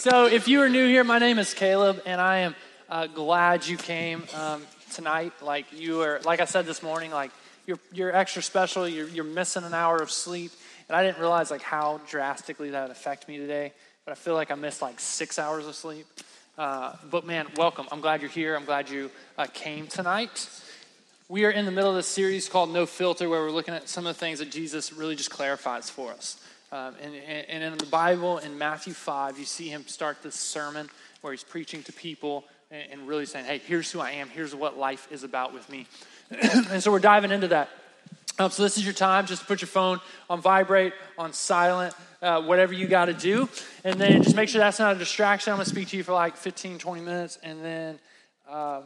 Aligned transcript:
So, 0.00 0.24
if 0.24 0.48
you 0.48 0.62
are 0.62 0.68
new 0.70 0.88
here, 0.88 1.04
my 1.04 1.18
name 1.18 1.38
is 1.38 1.52
Caleb, 1.52 2.00
and 2.06 2.22
I 2.22 2.38
am 2.38 2.54
uh, 2.88 3.06
glad 3.06 3.66
you 3.66 3.76
came 3.76 4.24
um, 4.34 4.62
tonight. 4.94 5.34
Like 5.42 5.66
you 5.74 6.00
are, 6.00 6.22
like 6.24 6.40
I 6.40 6.46
said 6.46 6.64
this 6.64 6.82
morning, 6.82 7.10
like 7.10 7.30
you're 7.66 7.78
you're 7.92 8.16
extra 8.16 8.40
special. 8.42 8.88
You're 8.88 9.08
you're 9.08 9.24
missing 9.24 9.62
an 9.62 9.74
hour 9.74 9.98
of 9.98 10.10
sleep, 10.10 10.52
and 10.88 10.96
I 10.96 11.02
didn't 11.02 11.18
realize 11.18 11.50
like 11.50 11.60
how 11.60 12.00
drastically 12.08 12.70
that 12.70 12.80
would 12.80 12.90
affect 12.90 13.28
me 13.28 13.36
today. 13.36 13.74
But 14.06 14.12
I 14.12 14.14
feel 14.14 14.32
like 14.32 14.50
I 14.50 14.54
missed 14.54 14.80
like 14.80 14.98
six 14.98 15.38
hours 15.38 15.66
of 15.66 15.74
sleep. 15.74 16.06
Uh, 16.56 16.94
but 17.10 17.26
man, 17.26 17.46
welcome. 17.58 17.86
I'm 17.92 18.00
glad 18.00 18.22
you're 18.22 18.30
here. 18.30 18.56
I'm 18.56 18.64
glad 18.64 18.88
you 18.88 19.10
uh, 19.36 19.48
came 19.52 19.86
tonight. 19.86 20.48
We 21.28 21.44
are 21.44 21.50
in 21.50 21.66
the 21.66 21.72
middle 21.72 21.90
of 21.90 21.96
this 21.96 22.08
series 22.08 22.48
called 22.48 22.72
No 22.72 22.86
Filter, 22.86 23.28
where 23.28 23.42
we're 23.42 23.50
looking 23.50 23.74
at 23.74 23.86
some 23.86 24.06
of 24.06 24.16
the 24.16 24.18
things 24.18 24.38
that 24.38 24.50
Jesus 24.50 24.94
really 24.94 25.14
just 25.14 25.30
clarifies 25.30 25.90
for 25.90 26.10
us. 26.10 26.42
Um, 26.72 26.94
and, 27.02 27.14
and 27.14 27.64
in 27.64 27.78
the 27.78 27.86
Bible, 27.86 28.38
in 28.38 28.56
Matthew 28.56 28.92
5, 28.92 29.38
you 29.38 29.44
see 29.44 29.68
him 29.68 29.86
start 29.86 30.22
this 30.22 30.36
sermon 30.36 30.88
where 31.20 31.32
he's 31.32 31.42
preaching 31.42 31.82
to 31.84 31.92
people 31.92 32.44
and 32.70 33.08
really 33.08 33.26
saying, 33.26 33.46
hey, 33.46 33.58
here's 33.58 33.90
who 33.90 34.00
I 34.00 34.12
am, 34.12 34.28
here's 34.28 34.54
what 34.54 34.78
life 34.78 35.08
is 35.10 35.24
about 35.24 35.52
with 35.52 35.68
me. 35.68 35.86
and 36.30 36.82
so 36.82 36.92
we're 36.92 37.00
diving 37.00 37.32
into 37.32 37.48
that. 37.48 37.68
Um, 38.38 38.50
so 38.50 38.62
this 38.62 38.78
is 38.78 38.84
your 38.84 38.94
time 38.94 39.26
just 39.26 39.42
to 39.42 39.48
put 39.48 39.60
your 39.60 39.68
phone 39.68 40.00
on 40.30 40.40
vibrate, 40.40 40.92
on 41.18 41.32
silent, 41.32 41.94
uh, 42.22 42.40
whatever 42.40 42.72
you 42.72 42.86
got 42.86 43.06
to 43.06 43.14
do. 43.14 43.48
And 43.84 44.00
then 44.00 44.22
just 44.22 44.36
make 44.36 44.48
sure 44.48 44.60
that's 44.60 44.78
not 44.78 44.94
a 44.94 44.98
distraction. 44.98 45.52
I'm 45.52 45.56
going 45.56 45.64
to 45.64 45.70
speak 45.70 45.88
to 45.88 45.96
you 45.96 46.04
for 46.04 46.12
like 46.12 46.36
15, 46.36 46.78
20 46.78 47.00
minutes, 47.00 47.38
and 47.42 47.64
then. 47.64 47.98
Uh, 48.48 48.82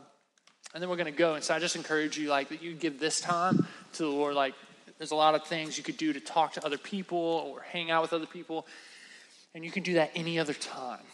and 0.74 0.82
then 0.82 0.90
we're 0.90 0.96
going 0.96 1.12
to 1.12 1.16
go. 1.16 1.34
And 1.34 1.44
so 1.44 1.54
I 1.54 1.60
just 1.60 1.76
encourage 1.76 2.18
you, 2.18 2.28
like, 2.28 2.48
that 2.48 2.60
you 2.60 2.74
give 2.74 2.98
this 2.98 3.20
time 3.20 3.64
to 3.92 4.02
the 4.02 4.08
Lord. 4.08 4.34
Like, 4.34 4.54
there's 4.98 5.10
a 5.10 5.16
lot 5.16 5.34
of 5.34 5.44
things 5.44 5.76
you 5.76 5.84
could 5.84 5.96
do 5.96 6.12
to 6.12 6.20
talk 6.20 6.52
to 6.54 6.64
other 6.64 6.78
people 6.78 7.18
or 7.18 7.60
hang 7.62 7.90
out 7.90 8.02
with 8.02 8.12
other 8.12 8.26
people, 8.26 8.66
and 9.54 9.64
you 9.64 9.70
can 9.70 9.82
do 9.82 9.94
that 9.94 10.10
any 10.14 10.38
other 10.38 10.54
time. 10.54 11.04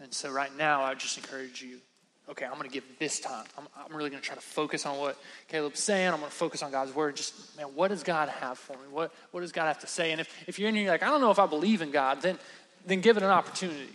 And 0.00 0.12
so, 0.12 0.30
right 0.30 0.54
now, 0.56 0.82
I 0.82 0.90
would 0.90 0.98
just 0.98 1.16
encourage 1.16 1.62
you 1.62 1.78
okay, 2.28 2.44
I'm 2.44 2.52
going 2.52 2.68
to 2.68 2.72
give 2.72 2.84
this 2.98 3.20
time. 3.20 3.44
I'm, 3.58 3.66
I'm 3.76 3.94
really 3.96 4.10
going 4.10 4.20
to 4.20 4.26
try 4.26 4.34
to 4.34 4.40
focus 4.40 4.86
on 4.86 4.98
what 4.98 5.18
Caleb's 5.48 5.80
saying. 5.80 6.08
I'm 6.08 6.20
going 6.20 6.30
to 6.30 6.36
focus 6.36 6.62
on 6.62 6.70
God's 6.70 6.94
word. 6.94 7.16
Just, 7.16 7.56
man, 7.56 7.66
what 7.74 7.88
does 7.88 8.02
God 8.02 8.28
have 8.28 8.58
for 8.58 8.74
me? 8.74 8.84
What, 8.90 9.12
what 9.32 9.40
does 9.40 9.52
God 9.52 9.66
have 9.66 9.80
to 9.80 9.86
say? 9.86 10.12
And 10.12 10.20
if, 10.20 10.32
if 10.46 10.58
you're 10.58 10.68
in 10.68 10.74
here, 10.74 10.90
like, 10.90 11.02
I 11.02 11.08
don't 11.08 11.20
know 11.20 11.30
if 11.30 11.38
I 11.38 11.46
believe 11.46 11.82
in 11.82 11.90
God, 11.90 12.22
then, 12.22 12.38
then 12.86 13.00
give 13.00 13.16
it 13.16 13.22
an 13.22 13.30
opportunity. 13.30 13.88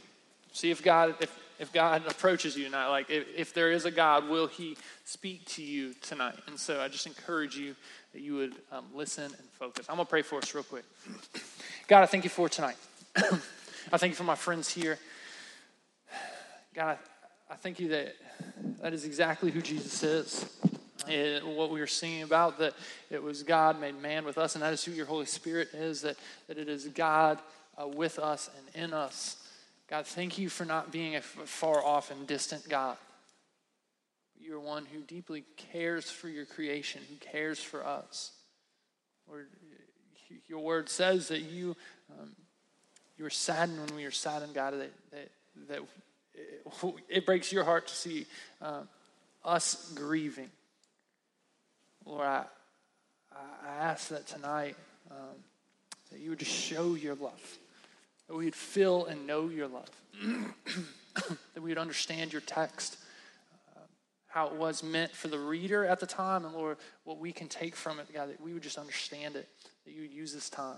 See 0.51 0.71
if 0.71 0.83
God, 0.83 1.15
if, 1.19 1.35
if 1.59 1.71
God 1.71 2.03
approaches 2.07 2.57
you 2.57 2.65
tonight, 2.65 2.89
like 2.89 3.09
if, 3.09 3.25
if 3.35 3.53
there 3.53 3.71
is 3.71 3.85
a 3.85 3.91
God, 3.91 4.29
will 4.29 4.47
He 4.47 4.77
speak 5.05 5.45
to 5.47 5.63
you 5.63 5.93
tonight? 6.01 6.35
And 6.47 6.59
so 6.59 6.81
I 6.81 6.89
just 6.89 7.07
encourage 7.07 7.55
you 7.55 7.75
that 8.17 8.23
you 8.23 8.33
would 8.33 8.55
um, 8.71 8.85
listen 8.95 9.25
and 9.25 9.49
focus. 9.59 9.85
I'm 9.87 9.97
going 9.97 10.07
to 10.07 10.09
pray 10.09 10.23
for 10.23 10.39
us 10.39 10.51
real 10.55 10.63
quick. 10.63 10.83
God, 11.87 12.01
I 12.01 12.07
thank 12.07 12.23
you 12.23 12.31
for 12.31 12.49
tonight. 12.49 12.75
I 13.15 13.97
thank 13.99 14.09
you 14.09 14.15
for 14.15 14.23
my 14.23 14.33
friends 14.33 14.69
here. 14.69 14.97
God, 16.73 16.97
I, 17.47 17.53
thank 17.57 17.79
you 17.79 17.89
that 17.89 18.15
that 18.81 18.91
is 18.91 19.05
exactly 19.05 19.51
who 19.51 19.61
Jesus 19.61 20.01
is. 20.01 20.59
It, 21.07 21.45
what 21.45 21.69
we 21.69 21.79
were 21.79 21.85
singing 21.85 22.23
about, 22.23 22.57
that 22.57 22.73
it 23.11 23.21
was 23.21 23.43
God 23.43 23.79
made 23.79 24.01
man 24.01 24.25
with 24.25 24.39
us, 24.39 24.55
and 24.55 24.63
that 24.63 24.73
is 24.73 24.83
who 24.83 24.93
your 24.93 25.05
Holy 25.05 25.27
Spirit 25.27 25.69
is, 25.75 26.01
that, 26.01 26.15
that 26.47 26.57
it 26.57 26.67
is 26.67 26.87
God 26.87 27.37
uh, 27.79 27.87
with 27.87 28.17
us 28.17 28.49
and 28.57 28.83
in 28.83 28.93
us. 28.95 29.37
God, 29.91 30.07
thank 30.07 30.39
you 30.39 30.49
for 30.49 30.65
not 30.65 30.91
being 30.91 31.17
a 31.17 31.21
far 31.21 31.85
off 31.85 32.09
and 32.09 32.25
distant 32.25 32.67
God. 32.67 32.97
You're 34.47 34.61
one 34.61 34.85
who 34.85 35.01
deeply 35.01 35.43
cares 35.57 36.09
for 36.09 36.29
your 36.29 36.45
creation, 36.45 37.01
who 37.09 37.17
cares 37.17 37.59
for 37.59 37.85
us. 37.85 38.31
Lord, 39.27 39.47
your 40.47 40.59
word 40.59 40.87
says 40.87 41.27
that 41.27 41.41
you 41.41 41.75
um, 42.09 42.31
you 43.17 43.25
are 43.25 43.29
saddened 43.29 43.79
when 43.79 43.93
we 43.95 44.05
are 44.05 44.11
saddened, 44.11 44.53
God, 44.53 44.73
that, 44.73 44.91
that, 45.11 45.29
that 45.67 45.81
it, 46.33 46.93
it 47.09 47.25
breaks 47.25 47.51
your 47.51 47.65
heart 47.65 47.87
to 47.87 47.95
see 47.95 48.25
uh, 48.61 48.83
us 49.43 49.91
grieving. 49.95 50.49
Lord, 52.05 52.25
I, 52.25 52.45
I 53.35 53.75
ask 53.81 54.07
that 54.09 54.27
tonight 54.27 54.77
um, 55.11 55.35
that 56.11 56.19
you 56.19 56.29
would 56.29 56.39
just 56.39 56.51
show 56.51 56.93
your 56.93 57.15
love, 57.15 57.57
that 58.29 58.35
we 58.35 58.45
would 58.45 58.55
feel 58.55 59.07
and 59.07 59.27
know 59.27 59.49
your 59.49 59.67
love, 59.67 59.89
that 61.15 61.61
we 61.61 61.69
would 61.69 61.77
understand 61.77 62.31
your 62.31 62.41
text, 62.41 62.97
how 64.27 64.47
it 64.47 64.53
was 64.53 64.83
meant 64.83 65.11
for 65.11 65.27
the 65.29 65.39
reader 65.39 65.85
at 65.85 65.99
the 65.99 66.05
time, 66.05 66.45
and 66.45 66.53
Lord, 66.53 66.77
what 67.05 67.17
we 67.17 67.31
can 67.31 67.47
take 67.47 67.75
from 67.75 67.99
it, 67.99 68.07
God, 68.13 68.29
that 68.29 68.41
we 68.41 68.53
would 68.53 68.63
just 68.63 68.77
understand 68.77 69.35
it, 69.35 69.47
that 69.85 69.93
you 69.93 70.01
would 70.01 70.13
use 70.13 70.33
this 70.33 70.49
time. 70.49 70.77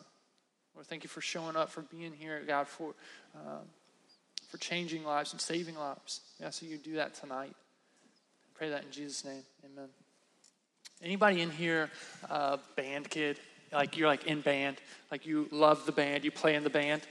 Lord, 0.75 0.87
thank 0.87 1.03
you 1.03 1.09
for 1.09 1.21
showing 1.21 1.55
up, 1.55 1.69
for 1.69 1.81
being 1.81 2.13
here, 2.13 2.41
God, 2.45 2.67
for, 2.67 2.93
um, 3.35 3.65
for 4.47 4.57
changing 4.59 5.03
lives 5.03 5.33
and 5.33 5.41
saving 5.41 5.75
lives. 5.75 6.21
Ask 6.41 6.59
that 6.59 6.67
you 6.67 6.77
do 6.77 6.93
that 6.95 7.15
tonight. 7.15 7.53
I 7.53 8.57
pray 8.57 8.69
that 8.69 8.83
in 8.83 8.91
Jesus' 8.91 9.25
name. 9.25 9.43
Amen. 9.65 9.89
Anybody 11.01 11.41
in 11.41 11.49
here, 11.49 11.89
uh, 12.29 12.57
band 12.75 13.09
kid? 13.09 13.39
Like 13.71 13.97
you're 13.97 14.07
like 14.07 14.25
in 14.25 14.41
band, 14.41 14.77
like 15.11 15.25
you 15.25 15.47
love 15.51 15.85
the 15.85 15.91
band, 15.91 16.23
you 16.23 16.31
play 16.31 16.55
in 16.55 16.63
the 16.63 16.69
band. 16.69 17.01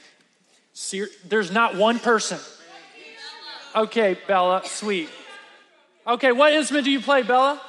Ser- 0.72 1.08
There's 1.24 1.52
not 1.52 1.76
one 1.76 1.98
person. 1.98 2.38
Okay, 3.76 4.18
Bella, 4.26 4.62
sweet. 4.64 5.08
Okay, 6.08 6.32
what 6.32 6.54
instrument 6.54 6.86
do 6.86 6.90
you 6.90 7.00
play, 7.00 7.22
Bella? 7.22 7.60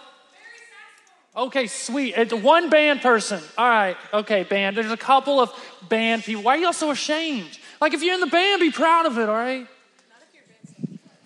Okay, 1.35 1.67
sweet. 1.67 2.13
It's 2.15 2.33
one 2.33 2.69
band 2.69 3.01
person. 3.01 3.41
All 3.57 3.67
right. 3.67 3.97
Okay, 4.13 4.43
band. 4.43 4.77
There's 4.77 4.91
a 4.91 4.97
couple 4.97 5.41
of 5.41 5.51
band 5.89 6.23
people. 6.23 6.43
Why 6.43 6.55
are 6.55 6.57
y'all 6.57 6.73
so 6.73 6.89
ashamed? 6.89 7.59
Like, 7.81 7.93
if 7.93 8.01
you're 8.01 8.13
in 8.13 8.21
the 8.21 8.27
band, 8.27 8.61
be 8.61 8.71
proud 8.71 9.05
of 9.05 9.17
it, 9.17 9.27
all 9.27 9.35
right? 9.35 9.67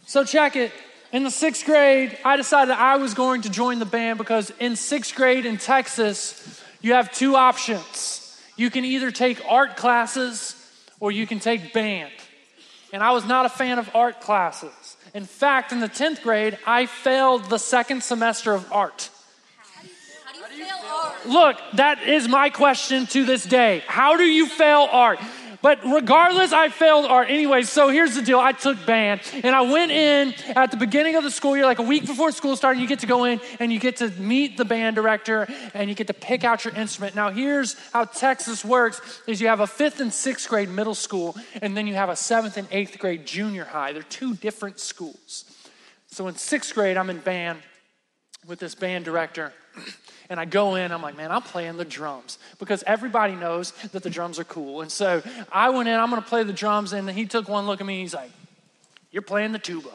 So, 0.08 0.24
check 0.24 0.56
it. 0.56 0.72
In 1.12 1.24
the 1.24 1.30
sixth 1.30 1.66
grade, 1.66 2.18
I 2.26 2.36
decided 2.36 2.74
I 2.74 2.98
was 2.98 3.14
going 3.14 3.44
to 3.44 3.50
join 3.50 3.78
the 3.78 3.86
band 3.86 4.18
because 4.18 4.52
in 4.60 4.76
sixth 4.76 5.14
grade 5.14 5.46
in 5.46 5.58
Texas, 5.58 6.64
you 6.82 6.94
have 6.94 7.12
two 7.12 7.36
options. 7.36 8.42
You 8.58 8.72
can 8.72 8.84
either 8.86 9.12
take 9.12 9.40
art 9.48 9.78
classes 9.78 10.56
or 11.00 11.12
you 11.12 11.28
can 11.28 11.40
take 11.40 11.74
band. 11.74 12.12
And 12.92 13.04
I 13.04 13.12
was 13.12 13.26
not 13.26 13.46
a 13.46 13.50
fan 13.50 13.78
of 13.78 13.90
art 13.96 14.20
classes. 14.20 14.72
In 15.14 15.26
fact, 15.26 15.72
in 15.72 15.80
the 15.80 15.90
10th 15.90 16.24
grade, 16.24 16.58
I 16.66 16.88
failed 16.88 17.46
the 17.46 17.60
second 17.60 18.04
semester 18.04 18.54
of 18.54 18.72
art. 18.72 19.10
Look, 21.26 21.58
that 21.74 22.02
is 22.04 22.28
my 22.28 22.50
question 22.50 23.06
to 23.08 23.24
this 23.24 23.46
day. 23.46 23.84
How 23.88 24.18
do 24.18 24.24
you 24.24 24.48
fail 24.48 24.88
art? 24.92 25.20
But 25.64 25.80
regardless, 25.86 26.52
I 26.52 26.68
failed 26.68 27.06
art 27.06 27.30
anyway. 27.30 27.62
So 27.64 27.88
here's 27.88 28.16
the 28.16 28.22
deal 28.22 28.38
I 28.38 28.52
took 28.52 28.86
band 28.86 29.22
and 29.46 29.56
I 29.56 29.62
went 29.62 29.94
in 29.94 30.34
at 30.58 30.72
the 30.72 30.78
beginning 30.78 31.16
of 31.16 31.24
the 31.24 31.32
school 31.32 31.56
year, 31.56 31.66
like 31.66 31.80
a 31.80 31.84
week 31.84 32.06
before 32.06 32.34
school 32.34 32.58
started. 32.58 32.82
You 32.82 32.88
get 32.88 33.00
to 33.00 33.08
go 33.08 33.24
in 33.24 33.40
and 33.62 33.72
you 33.72 33.80
get 33.80 33.96
to 33.98 34.10
meet 34.10 34.58
the 34.58 34.66
band 34.66 34.98
director 34.98 35.48
and 35.74 35.88
you 35.88 35.96
get 35.96 36.08
to 36.08 36.14
pick 36.14 36.44
out 36.44 36.66
your 36.66 36.76
instrument. 36.76 37.16
Now, 37.16 37.30
here's 37.30 37.78
how 37.92 38.04
Texas 38.04 38.66
works 38.66 39.22
is 39.26 39.40
you 39.40 39.48
have 39.48 39.62
a 39.62 39.68
fifth 39.68 40.02
and 40.02 40.12
sixth 40.12 40.50
grade 40.50 40.68
middle 40.68 40.96
school, 40.96 41.34
and 41.62 41.78
then 41.78 41.88
you 41.88 41.94
have 41.94 42.10
a 42.10 42.16
seventh 42.18 42.58
and 42.58 42.68
eighth 42.70 43.00
grade 43.00 43.26
junior 43.26 43.64
high. 43.64 43.94
They're 43.94 44.04
two 44.04 44.36
different 44.36 44.82
schools. 44.82 45.46
So 46.08 46.28
in 46.28 46.36
sixth 46.36 46.76
grade, 46.76 46.98
I'm 46.98 47.10
in 47.10 47.20
band 47.20 47.60
with 48.46 48.60
this 48.60 48.76
band 48.76 49.06
director. 49.06 49.54
And 50.30 50.40
I 50.40 50.46
go 50.46 50.76
in, 50.76 50.92
I'm 50.92 51.02
like, 51.02 51.18
man, 51.18 51.32
I'm 51.32 51.42
playing 51.42 51.78
the 51.78 51.86
drums 51.86 52.38
because 52.60 52.84
everybody 52.88 53.36
knows 53.36 53.72
that 53.92 54.04
the 54.04 54.10
drums 54.10 54.40
are 54.40 54.44
cool. 54.46 54.82
And 54.82 54.92
so 54.92 55.22
I 55.52 55.70
went 55.70 55.90
in, 55.90 56.00
I'm 56.00 56.10
gonna 56.10 56.22
play 56.22 56.44
the 56.44 56.54
drums, 56.54 56.94
and 56.94 57.10
he 57.10 57.26
took 57.26 57.50
one 57.50 57.66
look 57.66 57.82
at 57.82 57.88
me, 57.88 58.02
he's 58.02 58.14
like, 58.14 58.32
You're 59.12 59.22
playing 59.22 59.52
the 59.52 59.60
tuba. 59.60 59.90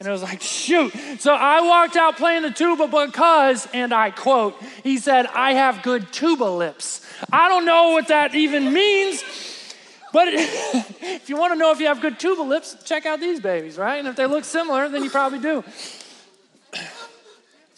And 0.00 0.08
I 0.08 0.12
was 0.12 0.22
like, 0.22 0.42
shoot. 0.42 0.92
So 1.20 1.32
I 1.32 1.60
walked 1.60 1.96
out 1.96 2.16
playing 2.16 2.42
the 2.42 2.50
tuba 2.50 2.88
because, 2.88 3.68
and 3.72 3.94
I 3.94 4.10
quote, 4.10 4.60
he 4.82 4.98
said, 4.98 5.26
I 5.26 5.54
have 5.54 5.82
good 5.82 6.12
tuba 6.12 6.44
lips. 6.44 7.06
I 7.32 7.48
don't 7.48 7.64
know 7.64 7.90
what 7.90 8.08
that 8.08 8.34
even 8.34 8.72
means, 8.72 9.22
but 10.12 10.28
if 10.32 11.28
you 11.28 11.36
want 11.36 11.52
to 11.52 11.58
know 11.58 11.70
if 11.70 11.80
you 11.80 11.86
have 11.86 12.00
good 12.00 12.18
tuba 12.18 12.42
lips, 12.42 12.76
check 12.84 13.06
out 13.06 13.20
these 13.20 13.40
babies, 13.40 13.78
right? 13.78 13.96
And 13.96 14.08
if 14.08 14.16
they 14.16 14.26
look 14.26 14.44
similar, 14.44 14.88
then 14.88 15.04
you 15.04 15.10
probably 15.10 15.38
do. 15.38 15.64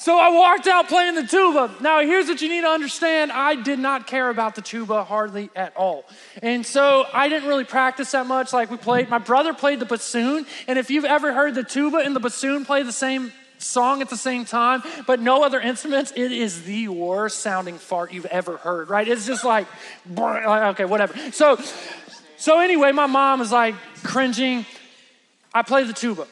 So 0.06 0.16
I 0.16 0.28
walked 0.28 0.68
out 0.68 0.86
playing 0.86 1.16
the 1.16 1.26
tuba. 1.26 1.74
Now, 1.80 1.98
here's 1.98 2.28
what 2.28 2.40
you 2.40 2.48
need 2.48 2.60
to 2.60 2.68
understand 2.68 3.32
I 3.32 3.56
did 3.56 3.80
not 3.80 4.06
care 4.06 4.28
about 4.28 4.54
the 4.54 4.62
tuba 4.62 5.02
hardly 5.02 5.50
at 5.56 5.76
all. 5.76 6.04
And 6.44 6.64
so 6.64 7.06
I 7.12 7.28
didn't 7.28 7.48
really 7.48 7.64
practice 7.64 8.12
that 8.12 8.24
much 8.28 8.52
like 8.52 8.70
we 8.70 8.76
played. 8.76 9.08
My 9.08 9.18
brother 9.18 9.52
played 9.52 9.80
the 9.80 9.84
bassoon. 9.84 10.46
And 10.68 10.78
if 10.78 10.92
you've 10.92 11.04
ever 11.04 11.32
heard 11.32 11.56
the 11.56 11.64
tuba 11.64 11.96
and 11.96 12.14
the 12.14 12.20
bassoon 12.20 12.64
play 12.64 12.84
the 12.84 12.92
same 12.92 13.32
song 13.58 14.00
at 14.00 14.08
the 14.08 14.16
same 14.16 14.44
time, 14.44 14.84
but 15.08 15.18
no 15.18 15.42
other 15.42 15.60
instruments, 15.60 16.12
it 16.14 16.30
is 16.30 16.62
the 16.62 16.86
worst 16.86 17.40
sounding 17.40 17.76
fart 17.76 18.12
you've 18.12 18.26
ever 18.26 18.58
heard, 18.58 18.88
right? 18.88 19.08
It's 19.08 19.26
just 19.26 19.44
like, 19.44 19.66
okay, 20.16 20.84
whatever. 20.84 21.18
So, 21.32 21.58
so 22.36 22.60
anyway, 22.60 22.92
my 22.92 23.06
mom 23.06 23.40
is 23.40 23.50
like 23.50 23.74
cringing. 24.04 24.66
I 25.52 25.62
play 25.62 25.82
the 25.82 25.92
tuba. 25.92 26.28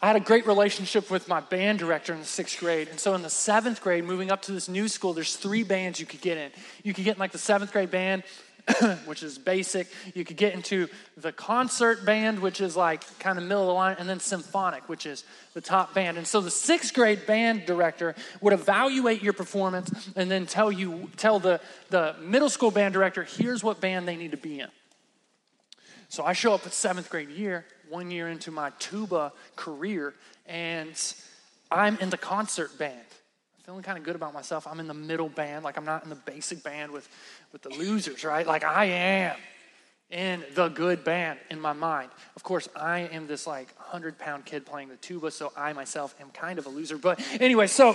I 0.00 0.06
had 0.06 0.16
a 0.16 0.20
great 0.20 0.46
relationship 0.46 1.10
with 1.10 1.26
my 1.26 1.40
band 1.40 1.80
director 1.80 2.12
in 2.12 2.20
the 2.20 2.24
sixth 2.24 2.60
grade. 2.60 2.86
And 2.88 3.00
so 3.00 3.14
in 3.14 3.22
the 3.22 3.30
seventh 3.30 3.80
grade, 3.80 4.04
moving 4.04 4.30
up 4.30 4.42
to 4.42 4.52
this 4.52 4.68
new 4.68 4.86
school, 4.86 5.12
there's 5.12 5.34
three 5.34 5.64
bands 5.64 5.98
you 5.98 6.06
could 6.06 6.20
get 6.20 6.38
in. 6.38 6.52
You 6.84 6.94
could 6.94 7.04
get 7.04 7.16
in 7.16 7.20
like 7.20 7.32
the 7.32 7.38
seventh 7.38 7.72
grade 7.72 7.90
band, 7.90 8.22
which 9.06 9.24
is 9.24 9.38
basic. 9.38 9.88
You 10.14 10.24
could 10.24 10.36
get 10.36 10.54
into 10.54 10.86
the 11.16 11.32
concert 11.32 12.04
band, 12.04 12.38
which 12.38 12.60
is 12.60 12.76
like 12.76 13.18
kind 13.18 13.38
of 13.38 13.44
middle 13.44 13.62
of 13.62 13.66
the 13.66 13.74
line, 13.74 13.96
and 13.98 14.08
then 14.08 14.20
symphonic, 14.20 14.88
which 14.88 15.04
is 15.04 15.24
the 15.54 15.60
top 15.60 15.94
band. 15.94 16.16
And 16.16 16.28
so 16.28 16.40
the 16.40 16.50
sixth 16.50 16.94
grade 16.94 17.26
band 17.26 17.66
director 17.66 18.14
would 18.40 18.52
evaluate 18.52 19.20
your 19.20 19.32
performance 19.32 20.10
and 20.14 20.30
then 20.30 20.46
tell 20.46 20.70
you, 20.70 21.10
tell 21.16 21.40
the, 21.40 21.60
the 21.90 22.14
middle 22.20 22.50
school 22.50 22.70
band 22.70 22.94
director, 22.94 23.24
here's 23.24 23.64
what 23.64 23.80
band 23.80 24.06
they 24.06 24.16
need 24.16 24.30
to 24.30 24.36
be 24.36 24.60
in. 24.60 24.68
So 26.08 26.24
I 26.24 26.34
show 26.34 26.54
up 26.54 26.64
at 26.66 26.72
seventh 26.72 27.10
grade 27.10 27.30
year, 27.30 27.66
one 27.90 28.10
year 28.10 28.28
into 28.28 28.50
my 28.50 28.70
tuba 28.78 29.32
career, 29.56 30.14
and 30.46 31.14
I'm 31.70 31.96
in 31.98 32.10
the 32.10 32.18
concert 32.18 32.78
band 32.78 32.96
I'm 33.58 33.64
feeling 33.64 33.82
kind 33.82 33.98
of 33.98 34.04
good 34.04 34.16
about 34.16 34.32
myself. 34.32 34.66
I'm 34.66 34.80
in 34.80 34.86
the 34.86 34.94
middle 34.94 35.28
band, 35.28 35.64
like 35.64 35.76
I'm 35.76 35.84
not 35.84 36.02
in 36.02 36.08
the 36.08 36.16
basic 36.16 36.62
band 36.62 36.90
with, 36.90 37.08
with 37.52 37.62
the 37.62 37.70
losers, 37.70 38.24
right? 38.24 38.46
Like 38.46 38.64
I 38.64 38.86
am 38.86 39.36
in 40.10 40.42
the 40.54 40.68
good 40.68 41.04
band 41.04 41.38
in 41.50 41.60
my 41.60 41.74
mind. 41.74 42.10
Of 42.34 42.42
course, 42.42 42.66
I 42.74 43.00
am 43.00 43.26
this 43.26 43.46
like 43.46 43.68
100 43.76 44.18
pound 44.18 44.46
kid 44.46 44.64
playing 44.64 44.88
the 44.88 44.96
tuba, 44.96 45.30
so 45.30 45.52
I 45.54 45.74
myself 45.74 46.14
am 46.18 46.30
kind 46.30 46.58
of 46.58 46.64
a 46.64 46.70
loser. 46.70 46.96
But 46.96 47.20
anyway, 47.40 47.66
so 47.66 47.94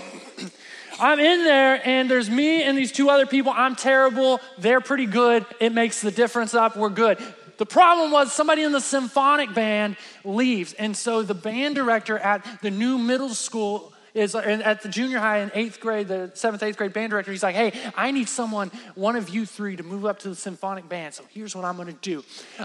I'm 0.99 1.19
in 1.19 1.43
there, 1.43 1.81
and 1.83 2.09
there's 2.09 2.29
me 2.29 2.61
and 2.63 2.77
these 2.77 2.91
two 2.91 3.09
other 3.09 3.25
people. 3.25 3.51
I'm 3.55 3.75
terrible. 3.75 4.39
They're 4.59 4.81
pretty 4.81 5.07
good. 5.07 5.43
It 5.59 5.73
makes 5.73 6.01
the 6.01 6.11
difference 6.11 6.53
up. 6.53 6.77
We're 6.77 6.89
good. 6.89 7.17
The 7.63 7.67
problem 7.67 8.11
was 8.11 8.33
somebody 8.33 8.61
in 8.63 8.73
the 8.73 8.81
symphonic 8.81 9.53
band 9.53 9.95
leaves. 10.25 10.73
And 10.73 10.97
so 10.97 11.23
the 11.23 11.33
band 11.33 11.75
director 11.75 12.19
at 12.19 12.45
the 12.61 12.69
new 12.69 12.97
middle 12.97 13.29
school 13.29 13.93
is 14.13 14.35
at 14.35 14.81
the 14.81 14.89
junior 14.89 15.19
high 15.19 15.37
in 15.37 15.51
eighth 15.53 15.79
grade, 15.79 16.09
the 16.09 16.29
seventh, 16.33 16.61
eighth 16.61 16.75
grade 16.75 16.91
band 16.91 17.11
director, 17.11 17.31
he's 17.31 17.41
like, 17.41 17.55
hey, 17.55 17.71
I 17.95 18.11
need 18.11 18.27
someone, 18.27 18.69
one 18.95 19.15
of 19.15 19.29
you 19.29 19.45
three, 19.45 19.77
to 19.77 19.83
move 19.83 20.05
up 20.05 20.19
to 20.19 20.29
the 20.29 20.35
symphonic 20.35 20.89
band. 20.89 21.13
So 21.13 21.23
here's 21.29 21.55
what 21.55 21.63
I'm 21.63 21.77
going 21.77 21.87
to 21.87 21.93
do 22.01 22.21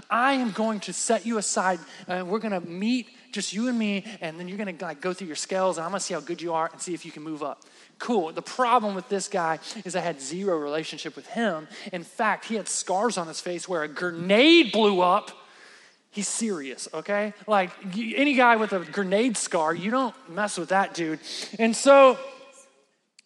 I 0.09 0.33
am 0.33 0.51
going 0.51 0.81
to 0.81 0.91
set 0.91 1.25
you 1.25 1.37
aside, 1.37 1.79
and 2.09 2.27
we're 2.27 2.39
going 2.39 2.61
to 2.61 2.67
meet 2.67 3.07
just 3.31 3.53
you 3.53 3.67
and 3.67 3.77
me, 3.77 4.05
and 4.21 4.39
then 4.39 4.47
you're 4.47 4.57
to 4.77 4.85
like 4.85 5.01
go 5.01 5.13
through 5.13 5.27
your 5.27 5.35
scales, 5.35 5.77
and 5.77 5.85
I'm 5.85 5.91
to 5.99 6.05
see 6.05 6.13
how 6.13 6.19
good 6.19 6.41
you 6.41 6.53
are 6.53 6.69
and 6.71 6.81
see 6.81 6.93
if 6.93 7.05
you 7.05 7.11
can 7.11 7.23
move 7.23 7.43
up. 7.43 7.63
Cool. 7.97 8.31
The 8.31 8.41
problem 8.41 8.95
with 8.95 9.09
this 9.09 9.27
guy 9.27 9.59
is 9.83 9.95
I 9.95 10.01
had 10.01 10.21
zero 10.21 10.57
relationship 10.57 11.15
with 11.15 11.27
him. 11.27 11.67
In 11.91 12.03
fact, 12.03 12.45
he 12.45 12.55
had 12.55 12.67
scars 12.67 13.17
on 13.17 13.27
his 13.27 13.41
face 13.41 13.67
where 13.67 13.83
a 13.83 13.87
grenade 13.87 14.71
blew 14.71 15.01
up 15.01 15.31
He's 16.11 16.27
serious, 16.27 16.87
okay? 16.93 17.33
Like 17.45 17.71
any 17.95 18.33
guy 18.33 18.55
with 18.55 18.73
a 18.73 18.79
grenade 18.79 19.37
scar, 19.37 19.75
you 19.75 19.91
don't 19.91 20.15
mess 20.29 20.57
with 20.57 20.69
that 20.69 20.95
dude. 20.95 21.19
And 21.59 21.75
so 21.75 22.17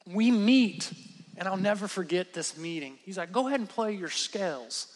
we 0.05 0.31
meet, 0.31 0.91
and 1.37 1.47
I'll 1.47 1.55
never 1.55 1.87
forget 1.87 2.33
this 2.33 2.57
meeting. 2.57 2.97
He's 3.03 3.17
like, 3.17 3.31
go 3.31 3.47
ahead 3.47 3.61
and 3.61 3.69
play 3.69 3.93
your 3.93 4.09
scales. 4.09 4.87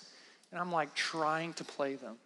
And 0.51 0.59
I'm 0.59 0.71
like, 0.71 0.95
trying 0.95 1.53
to 1.53 1.63
play 1.63 1.95
them. 1.95 2.17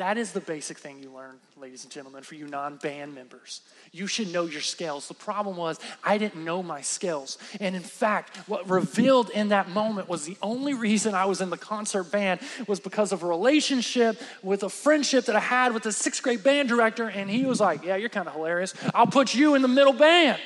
That 0.00 0.16
is 0.16 0.32
the 0.32 0.40
basic 0.40 0.78
thing 0.78 1.02
you 1.02 1.12
learn, 1.12 1.36
ladies 1.58 1.84
and 1.84 1.92
gentlemen, 1.92 2.22
for 2.22 2.34
you 2.34 2.46
non 2.46 2.76
band 2.76 3.14
members. 3.14 3.60
You 3.92 4.06
should 4.06 4.32
know 4.32 4.46
your 4.46 4.62
scales. 4.62 5.06
The 5.08 5.12
problem 5.12 5.58
was, 5.58 5.78
I 6.02 6.16
didn't 6.16 6.42
know 6.42 6.62
my 6.62 6.80
skills. 6.80 7.36
And 7.60 7.76
in 7.76 7.82
fact, 7.82 8.38
what 8.48 8.66
revealed 8.70 9.28
in 9.28 9.50
that 9.50 9.68
moment 9.68 10.08
was 10.08 10.24
the 10.24 10.38
only 10.40 10.72
reason 10.72 11.14
I 11.14 11.26
was 11.26 11.42
in 11.42 11.50
the 11.50 11.58
concert 11.58 12.04
band 12.04 12.40
was 12.66 12.80
because 12.80 13.12
of 13.12 13.22
a 13.22 13.26
relationship 13.26 14.18
with 14.42 14.62
a 14.62 14.70
friendship 14.70 15.26
that 15.26 15.36
I 15.36 15.40
had 15.40 15.74
with 15.74 15.82
the 15.82 15.92
sixth 15.92 16.22
grade 16.22 16.42
band 16.42 16.70
director. 16.70 17.06
And 17.06 17.28
he 17.28 17.44
was 17.44 17.60
like, 17.60 17.84
Yeah, 17.84 17.96
you're 17.96 18.08
kind 18.08 18.26
of 18.26 18.32
hilarious. 18.32 18.72
I'll 18.94 19.06
put 19.06 19.34
you 19.34 19.54
in 19.54 19.60
the 19.60 19.68
middle 19.68 19.92
band. 19.92 20.40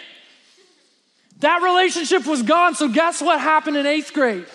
That 1.38 1.62
relationship 1.62 2.26
was 2.26 2.42
gone. 2.42 2.74
So, 2.74 2.88
guess 2.88 3.22
what 3.22 3.38
happened 3.38 3.76
in 3.76 3.86
eighth 3.86 4.14
grade? 4.14 4.46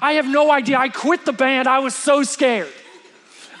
I 0.00 0.14
have 0.14 0.26
no 0.26 0.50
idea. 0.50 0.76
I 0.76 0.88
quit 0.88 1.24
the 1.24 1.32
band. 1.32 1.68
I 1.68 1.78
was 1.78 1.94
so 1.94 2.24
scared. 2.24 2.72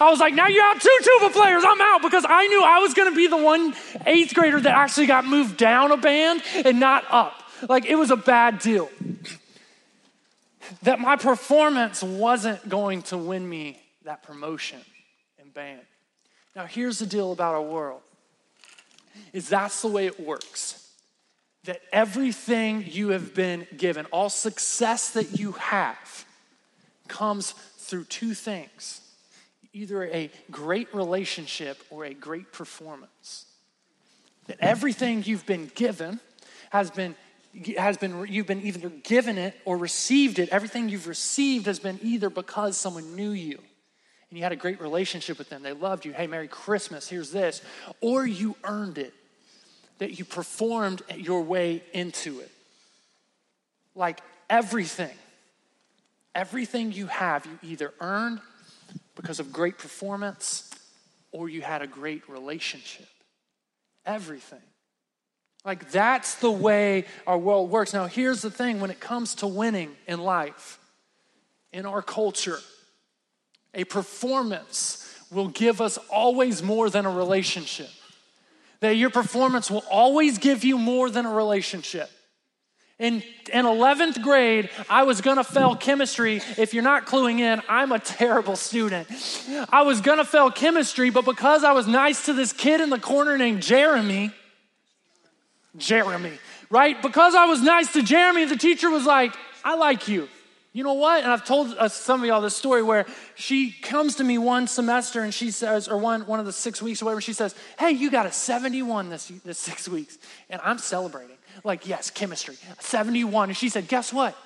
I 0.04 0.10
was 0.10 0.20
like, 0.20 0.34
now 0.34 0.48
you 0.48 0.60
have 0.60 0.80
two 0.80 0.98
tuba 1.02 1.32
players. 1.32 1.64
I'm 1.66 1.80
out 1.80 2.02
because 2.02 2.26
I 2.28 2.46
knew 2.46 2.62
I 2.62 2.78
was 2.80 2.92
going 2.92 3.10
to 3.10 3.16
be 3.16 3.26
the 3.26 3.38
one 3.38 3.74
eighth 4.04 4.34
grader 4.34 4.60
that 4.60 4.76
actually 4.76 5.06
got 5.06 5.24
moved 5.24 5.56
down 5.56 5.92
a 5.92 5.96
band 5.96 6.42
and 6.56 6.78
not 6.78 7.04
up. 7.10 7.42
Like 7.70 7.86
it 7.86 7.94
was 7.94 8.10
a 8.10 8.16
bad 8.16 8.58
deal. 8.58 8.90
That 10.82 11.00
my 11.00 11.16
performance 11.16 12.02
wasn't 12.02 12.68
going 12.68 13.02
to 13.04 13.16
win 13.16 13.48
me 13.48 13.80
that 14.04 14.22
promotion 14.22 14.80
in 15.42 15.48
band. 15.48 15.80
Now, 16.54 16.66
here's 16.66 16.98
the 16.98 17.06
deal 17.06 17.32
about 17.32 17.54
our 17.54 17.62
world 17.62 18.02
is 19.32 19.48
that's 19.48 19.80
the 19.80 19.88
way 19.88 20.06
it 20.06 20.20
works. 20.20 20.86
That 21.64 21.80
everything 21.92 22.84
you 22.86 23.08
have 23.08 23.34
been 23.34 23.66
given, 23.74 24.04
all 24.06 24.28
success 24.28 25.10
that 25.12 25.38
you 25.38 25.52
have, 25.52 26.26
comes 27.08 27.52
through 27.78 28.04
two 28.04 28.34
things 28.34 29.00
either 29.74 30.04
a 30.04 30.30
great 30.50 30.94
relationship 30.94 31.82
or 31.90 32.04
a 32.04 32.14
great 32.14 32.52
performance. 32.52 33.46
That 34.46 34.58
everything 34.60 35.22
you've 35.24 35.46
been 35.46 35.70
given 35.74 36.20
has 36.70 36.90
been 36.90 37.14
has 37.76 37.96
been 37.96 38.26
you've 38.28 38.46
been 38.46 38.62
either 38.62 38.88
given 38.88 39.38
it 39.38 39.54
or 39.64 39.76
received 39.76 40.38
it. 40.38 40.48
Everything 40.48 40.88
you've 40.88 41.06
received 41.06 41.66
has 41.66 41.78
been 41.78 42.00
either 42.02 42.28
because 42.28 42.76
someone 42.76 43.14
knew 43.14 43.30
you 43.30 43.58
and 44.34 44.38
you 44.38 44.42
had 44.42 44.50
a 44.50 44.56
great 44.56 44.80
relationship 44.80 45.38
with 45.38 45.48
them. 45.48 45.62
They 45.62 45.72
loved 45.72 46.04
you. 46.04 46.12
Hey, 46.12 46.26
Merry 46.26 46.48
Christmas, 46.48 47.08
here's 47.08 47.30
this. 47.30 47.62
Or 48.00 48.26
you 48.26 48.56
earned 48.64 48.98
it. 48.98 49.14
That 49.98 50.18
you 50.18 50.24
performed 50.24 51.02
your 51.16 51.42
way 51.42 51.84
into 51.92 52.40
it. 52.40 52.50
Like 53.94 54.20
everything. 54.50 55.16
Everything 56.34 56.90
you 56.90 57.06
have, 57.06 57.46
you 57.46 57.58
either 57.62 57.94
earned 58.00 58.40
because 59.14 59.40
of 59.40 59.52
great 59.52 59.78
performance 59.78 60.70
or 61.32 61.48
you 61.48 61.62
had 61.62 61.82
a 61.82 61.86
great 61.86 62.28
relationship. 62.28 63.08
Everything. 64.06 64.62
Like 65.64 65.90
that's 65.90 66.36
the 66.36 66.50
way 66.50 67.06
our 67.26 67.38
world 67.38 67.70
works. 67.70 67.94
Now, 67.94 68.06
here's 68.06 68.42
the 68.42 68.50
thing 68.50 68.80
when 68.80 68.90
it 68.90 69.00
comes 69.00 69.34
to 69.36 69.46
winning 69.46 69.96
in 70.06 70.20
life, 70.20 70.78
in 71.72 71.86
our 71.86 72.02
culture, 72.02 72.58
a 73.72 73.84
performance 73.84 75.00
will 75.30 75.48
give 75.48 75.80
us 75.80 75.98
always 76.10 76.62
more 76.62 76.90
than 76.90 77.06
a 77.06 77.10
relationship. 77.10 77.88
That 78.80 78.96
your 78.96 79.10
performance 79.10 79.70
will 79.70 79.84
always 79.90 80.38
give 80.38 80.64
you 80.64 80.78
more 80.78 81.08
than 81.08 81.24
a 81.24 81.32
relationship. 81.32 82.10
In, 83.00 83.24
in 83.52 83.64
11th 83.64 84.22
grade, 84.22 84.70
I 84.88 85.02
was 85.02 85.20
gonna 85.20 85.42
fail 85.42 85.74
chemistry. 85.74 86.40
If 86.56 86.74
you're 86.74 86.84
not 86.84 87.06
cluing 87.06 87.40
in, 87.40 87.60
I'm 87.68 87.90
a 87.90 87.98
terrible 87.98 88.54
student. 88.54 89.08
I 89.68 89.82
was 89.82 90.00
gonna 90.00 90.24
fail 90.24 90.50
chemistry, 90.52 91.10
but 91.10 91.24
because 91.24 91.64
I 91.64 91.72
was 91.72 91.88
nice 91.88 92.26
to 92.26 92.32
this 92.32 92.52
kid 92.52 92.80
in 92.80 92.90
the 92.90 93.00
corner 93.00 93.36
named 93.36 93.62
Jeremy, 93.62 94.30
Jeremy, 95.76 96.38
right? 96.70 97.00
Because 97.02 97.34
I 97.34 97.46
was 97.46 97.60
nice 97.62 97.92
to 97.94 98.02
Jeremy, 98.02 98.44
the 98.44 98.56
teacher 98.56 98.88
was 98.90 99.04
like, 99.04 99.34
I 99.64 99.74
like 99.74 100.06
you. 100.06 100.28
You 100.72 100.82
know 100.82 100.94
what? 100.94 101.22
And 101.22 101.32
I've 101.32 101.44
told 101.44 101.72
uh, 101.78 101.88
some 101.88 102.20
of 102.20 102.26
y'all 102.26 102.40
this 102.40 102.56
story 102.56 102.82
where 102.82 103.06
she 103.36 103.70
comes 103.70 104.16
to 104.16 104.24
me 104.24 104.38
one 104.38 104.66
semester 104.66 105.22
and 105.22 105.32
she 105.32 105.52
says, 105.52 105.86
or 105.86 105.96
one, 105.98 106.26
one 106.26 106.40
of 106.40 106.46
the 106.46 106.52
six 106.52 106.82
weeks 106.82 107.00
or 107.00 107.04
whatever, 107.04 107.20
she 107.20 107.32
says, 107.32 107.54
Hey, 107.78 107.92
you 107.92 108.10
got 108.10 108.26
a 108.26 108.32
71 108.32 109.08
this, 109.08 109.28
this 109.44 109.58
six 109.58 109.88
weeks. 109.88 110.18
And 110.50 110.60
I'm 110.64 110.78
celebrating. 110.78 111.36
Like, 111.62 111.86
yes, 111.86 112.10
chemistry, 112.10 112.56
71. 112.80 113.50
And 113.50 113.56
she 113.56 113.68
said, 113.68 113.88
Guess 113.88 114.12
what? 114.12 114.36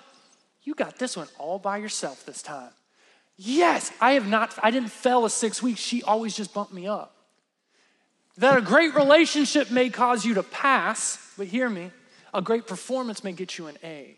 You 0.62 0.74
got 0.74 0.98
this 0.98 1.16
one 1.16 1.28
all 1.38 1.58
by 1.58 1.78
yourself 1.78 2.26
this 2.26 2.42
time. 2.42 2.70
Yes, 3.36 3.92
I 4.00 4.12
have 4.12 4.26
not, 4.26 4.58
I 4.62 4.70
didn't 4.70 4.90
fail 4.90 5.24
a 5.24 5.30
six 5.30 5.62
weeks. 5.62 5.80
She 5.80 6.02
always 6.02 6.36
just 6.36 6.52
bumped 6.52 6.72
me 6.72 6.88
up. 6.88 7.14
That 8.36 8.58
a 8.58 8.60
great 8.60 8.94
relationship 8.94 9.70
may 9.70 9.90
cause 9.90 10.24
you 10.24 10.34
to 10.34 10.42
pass, 10.42 11.18
but 11.38 11.46
hear 11.46 11.68
me, 11.68 11.90
a 12.34 12.42
great 12.42 12.66
performance 12.66 13.24
may 13.24 13.32
get 13.32 13.56
you 13.56 13.68
an 13.68 13.76
A. 13.82 14.16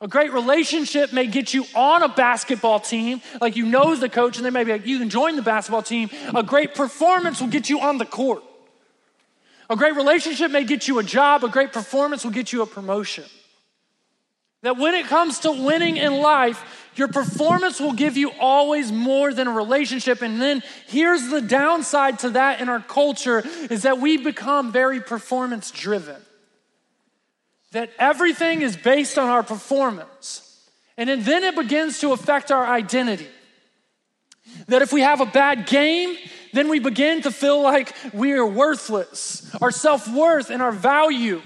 A 0.00 0.06
great 0.06 0.32
relationship 0.32 1.12
may 1.12 1.26
get 1.26 1.52
you 1.52 1.64
on 1.74 2.02
a 2.02 2.08
basketball 2.08 2.78
team, 2.78 3.20
like 3.40 3.56
you 3.56 3.66
know 3.66 3.96
the 3.96 4.08
coach, 4.08 4.36
and 4.36 4.46
they 4.46 4.50
may 4.50 4.62
be 4.62 4.72
like, 4.72 4.86
you 4.86 4.98
can 4.98 5.10
join 5.10 5.34
the 5.34 5.42
basketball 5.42 5.82
team. 5.82 6.08
A 6.34 6.42
great 6.42 6.74
performance 6.74 7.40
will 7.40 7.48
get 7.48 7.68
you 7.68 7.80
on 7.80 7.98
the 7.98 8.06
court. 8.06 8.42
A 9.70 9.76
great 9.76 9.96
relationship 9.96 10.50
may 10.50 10.64
get 10.64 10.88
you 10.88 10.98
a 10.98 11.02
job, 11.02 11.44
a 11.44 11.48
great 11.48 11.72
performance 11.72 12.24
will 12.24 12.32
get 12.32 12.52
you 12.52 12.62
a 12.62 12.66
promotion. 12.66 13.24
That 14.62 14.76
when 14.76 14.94
it 14.94 15.06
comes 15.06 15.40
to 15.40 15.52
winning 15.52 15.96
in 15.98 16.14
life, 16.14 16.88
your 16.96 17.08
performance 17.08 17.78
will 17.78 17.92
give 17.92 18.16
you 18.16 18.32
always 18.40 18.90
more 18.90 19.32
than 19.32 19.46
a 19.46 19.52
relationship. 19.52 20.20
And 20.20 20.40
then 20.40 20.62
here's 20.88 21.28
the 21.28 21.40
downside 21.40 22.18
to 22.20 22.30
that 22.30 22.60
in 22.60 22.68
our 22.68 22.80
culture 22.80 23.44
is 23.70 23.82
that 23.82 24.00
we 24.00 24.16
become 24.16 24.72
very 24.72 25.00
performance 25.00 25.70
driven. 25.70 26.16
That 27.70 27.90
everything 27.98 28.62
is 28.62 28.76
based 28.76 29.16
on 29.16 29.28
our 29.28 29.44
performance. 29.44 30.68
And 30.96 31.08
then 31.22 31.44
it 31.44 31.54
begins 31.54 32.00
to 32.00 32.12
affect 32.12 32.50
our 32.50 32.66
identity. 32.66 33.28
That 34.66 34.82
if 34.82 34.92
we 34.92 35.02
have 35.02 35.20
a 35.20 35.26
bad 35.26 35.66
game, 35.66 36.16
then 36.52 36.68
we 36.68 36.78
begin 36.78 37.22
to 37.22 37.30
feel 37.30 37.62
like 37.62 37.94
we 38.12 38.32
are 38.32 38.46
worthless. 38.46 39.54
Our 39.60 39.70
self 39.70 40.08
worth 40.08 40.50
and 40.50 40.62
our 40.62 40.72
value 40.72 41.42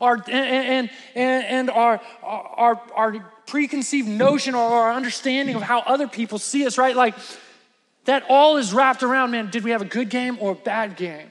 our, 0.00 0.14
and, 0.28 0.90
and, 1.14 1.44
and 1.44 1.70
our, 1.70 2.00
our, 2.22 2.80
our 2.94 3.32
preconceived 3.46 4.08
notion 4.08 4.54
or 4.54 4.62
our 4.62 4.92
understanding 4.92 5.56
of 5.56 5.62
how 5.62 5.80
other 5.80 6.06
people 6.06 6.38
see 6.38 6.66
us, 6.66 6.78
right? 6.78 6.94
Like 6.94 7.14
that 8.04 8.24
all 8.28 8.56
is 8.56 8.72
wrapped 8.72 9.02
around, 9.02 9.30
man, 9.32 9.50
did 9.50 9.64
we 9.64 9.70
have 9.70 9.82
a 9.82 9.86
good 9.86 10.10
game 10.10 10.38
or 10.40 10.52
a 10.52 10.54
bad 10.54 10.96
game? 10.96 11.28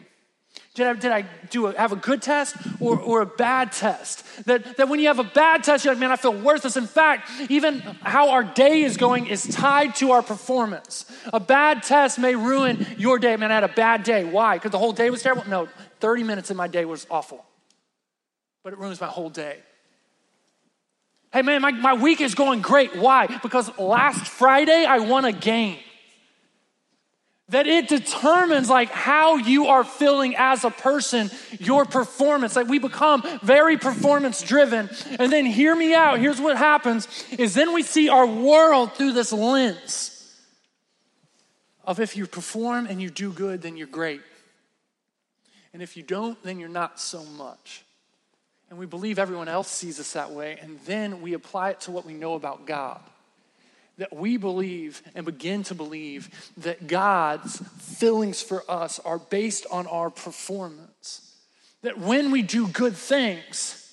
Did 0.77 0.86
I, 0.86 0.93
did 0.93 1.12
I 1.12 1.25
do 1.50 1.65
a, 1.65 1.75
have 1.75 1.91
a 1.91 1.96
good 1.96 2.22
test 2.22 2.55
or, 2.79 3.00
or 3.00 3.22
a 3.22 3.25
bad 3.25 3.72
test? 3.72 4.24
That, 4.46 4.77
that 4.77 4.88
when 4.88 5.00
you 5.00 5.07
have 5.07 5.17
a 5.17 5.24
bad 5.24 5.63
test, 5.63 5.84
you're 5.84 5.96
like, 5.96 6.00
man, 6.00 6.12
I 6.12 6.17
feel 6.17 6.39
worthless. 6.39 6.77
In 6.77 6.86
fact, 6.86 7.31
even 7.50 7.79
how 7.79 8.29
our 8.29 8.43
day 8.43 8.84
is 8.84 8.96
going 8.96 9.25
is 9.25 9.48
tied 9.48 9.96
to 9.96 10.12
our 10.12 10.22
performance. 10.22 11.12
A 11.34 11.39
bad 11.39 11.81
test 11.81 12.19
may 12.19 12.36
ruin 12.36 12.86
your 13.00 13.17
day. 13.17 13.36
Man, 13.38 13.51
I 13.51 13.55
had 13.55 13.63
a 13.63 13.69
bad 13.69 14.03
day. 14.03 14.24
Why? 14.24 14.57
Because 14.57 14.69
the 14.69 14.77
whole 14.77 14.93
day 14.93 15.10
was 15.10 15.24
terrible? 15.24 15.50
No, 15.50 15.67
30 16.00 16.22
minutes 16.22 16.51
of 16.51 16.57
my 16.57 16.67
day 16.67 16.86
was 16.86 17.07
awful, 17.10 17.43
but 18.63 18.72
it 18.72 18.77
ruins 18.77 19.01
my 19.01 19.07
whole 19.07 19.31
day. 19.31 19.57
Hey, 21.34 21.41
man, 21.41 21.60
my, 21.63 21.72
my 21.72 21.96
week 21.96 22.22
is 22.22 22.36
going 22.36 22.62
great. 22.62 22.96
Why? 22.96 23.25
Because 23.41 23.75
last 23.79 24.27
Friday 24.27 24.86
I 24.86 25.00
won 25.00 25.25
a 25.25 25.31
game 25.31 25.79
that 27.49 27.65
it 27.65 27.87
determines 27.87 28.69
like 28.69 28.89
how 28.89 29.37
you 29.37 29.67
are 29.67 29.85
feeling 29.85 30.35
as 30.37 30.65
a 30.65 30.69
person 30.69 31.31
your 31.59 31.85
performance. 31.85 32.55
Like 32.55 32.67
we 32.67 32.79
become 32.79 33.23
very 33.41 33.77
performance 33.77 34.41
driven 34.41 34.89
and 35.17 35.31
then 35.31 35.45
hear 35.45 35.73
me 35.73 35.93
out. 35.93 36.19
Here's 36.19 36.41
what 36.41 36.57
happens 36.57 37.07
is 37.31 37.53
then 37.53 37.73
we 37.73 37.83
see 37.83 38.09
our 38.09 38.25
world 38.25 38.93
through 38.93 39.13
this 39.13 39.31
lens 39.31 40.13
of 41.85 42.01
if 42.01 42.17
you 42.17 42.27
perform 42.27 42.85
and 42.85 43.01
you 43.01 43.09
do 43.09 43.31
good 43.31 43.61
then 43.61 43.77
you're 43.77 43.87
great. 43.87 44.21
And 45.73 45.81
if 45.81 45.95
you 45.95 46.03
don't 46.03 46.41
then 46.43 46.59
you're 46.59 46.67
not 46.67 46.99
so 46.99 47.23
much. 47.23 47.85
And 48.69 48.77
we 48.77 48.85
believe 48.85 49.17
everyone 49.19 49.47
else 49.47 49.69
sees 49.69 50.01
us 50.01 50.11
that 50.13 50.31
way 50.31 50.59
and 50.61 50.77
then 50.85 51.21
we 51.21 51.33
apply 51.33 51.69
it 51.69 51.79
to 51.81 51.91
what 51.91 52.05
we 52.05 52.13
know 52.13 52.33
about 52.33 52.65
god 52.65 52.99
that 53.97 54.15
we 54.15 54.37
believe 54.37 55.01
and 55.15 55.25
begin 55.25 55.63
to 55.63 55.75
believe 55.75 56.29
that 56.57 56.87
God's 56.87 57.57
feelings 57.79 58.41
for 58.41 58.63
us 58.69 58.99
are 58.99 59.17
based 59.17 59.65
on 59.71 59.87
our 59.87 60.09
performance. 60.09 61.35
That 61.81 61.97
when 61.97 62.31
we 62.31 62.41
do 62.41 62.67
good 62.67 62.95
things, 62.95 63.83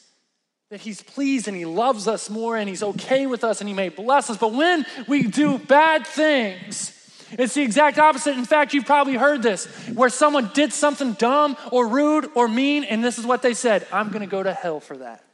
that 0.70 0.80
He's 0.80 1.02
pleased 1.02 1.48
and 1.48 1.56
He 1.56 1.64
loves 1.64 2.06
us 2.06 2.28
more 2.28 2.56
and 2.56 2.68
He's 2.68 2.82
okay 2.82 3.26
with 3.26 3.44
us 3.44 3.60
and 3.60 3.68
He 3.68 3.74
may 3.74 3.88
bless 3.88 4.28
us. 4.28 4.36
But 4.36 4.52
when 4.52 4.84
we 5.08 5.22
do 5.22 5.58
bad 5.58 6.06
things, 6.06 6.90
it's 7.32 7.54
the 7.54 7.62
exact 7.62 7.98
opposite. 7.98 8.36
In 8.36 8.44
fact, 8.44 8.74
you've 8.74 8.86
probably 8.86 9.14
heard 9.14 9.42
this 9.42 9.66
where 9.88 10.10
someone 10.10 10.50
did 10.54 10.72
something 10.72 11.14
dumb 11.14 11.56
or 11.72 11.88
rude 11.88 12.28
or 12.34 12.46
mean, 12.46 12.84
and 12.84 13.02
this 13.02 13.18
is 13.18 13.26
what 13.26 13.42
they 13.42 13.54
said 13.54 13.86
I'm 13.90 14.10
gonna 14.10 14.26
go 14.26 14.42
to 14.42 14.52
hell 14.52 14.80
for 14.80 14.98
that. 14.98 15.24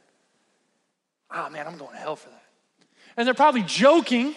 Oh 1.33 1.49
man, 1.49 1.67
I'm 1.67 1.77
going 1.77 1.91
to 1.91 1.97
hell 1.97 2.15
for 2.15 2.29
that. 2.29 2.43
And 3.17 3.25
they're 3.25 3.33
probably 3.33 3.63
joking 3.63 4.35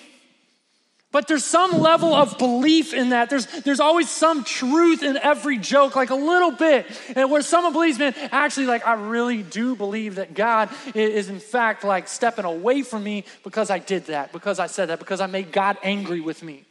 but 1.15 1.29
there's 1.29 1.45
some 1.45 1.79
level 1.79 2.13
of 2.13 2.39
belief 2.39 2.93
in 2.93 3.11
that. 3.11 3.31
There's, 3.31 3.47
there's 3.47 3.79
always 3.79 4.11
some 4.11 4.43
truth 4.43 5.05
in 5.05 5.17
every 5.17 5.59
joke, 5.59 5.95
like 5.95 6.11
a 6.11 6.17
little 6.17 6.51
bit. 6.51 6.87
And 7.15 7.31
where 7.31 7.41
someone 7.41 7.73
believes, 7.73 8.01
man, 8.01 8.17
actually, 8.33 8.67
like, 8.67 8.85
I 8.85 8.95
really 8.95 9.45
do 9.45 9.77
believe 9.77 10.17
that 10.17 10.35
God 10.35 10.71
is, 10.93 11.29
in 11.29 11.39
fact, 11.39 11.85
like 11.85 12.09
stepping 12.09 12.45
away 12.45 12.83
from 12.83 13.05
me 13.05 13.27
because 13.45 13.71
I 13.71 13.79
did 13.79 14.07
that, 14.07 14.33
because 14.33 14.59
I 14.59 14.67
said 14.67 14.87
that, 14.87 14.99
because 14.99 15.21
I 15.21 15.27
made 15.27 15.53
God 15.53 15.79
angry 15.85 16.21
with 16.21 16.43
me. 16.43 16.65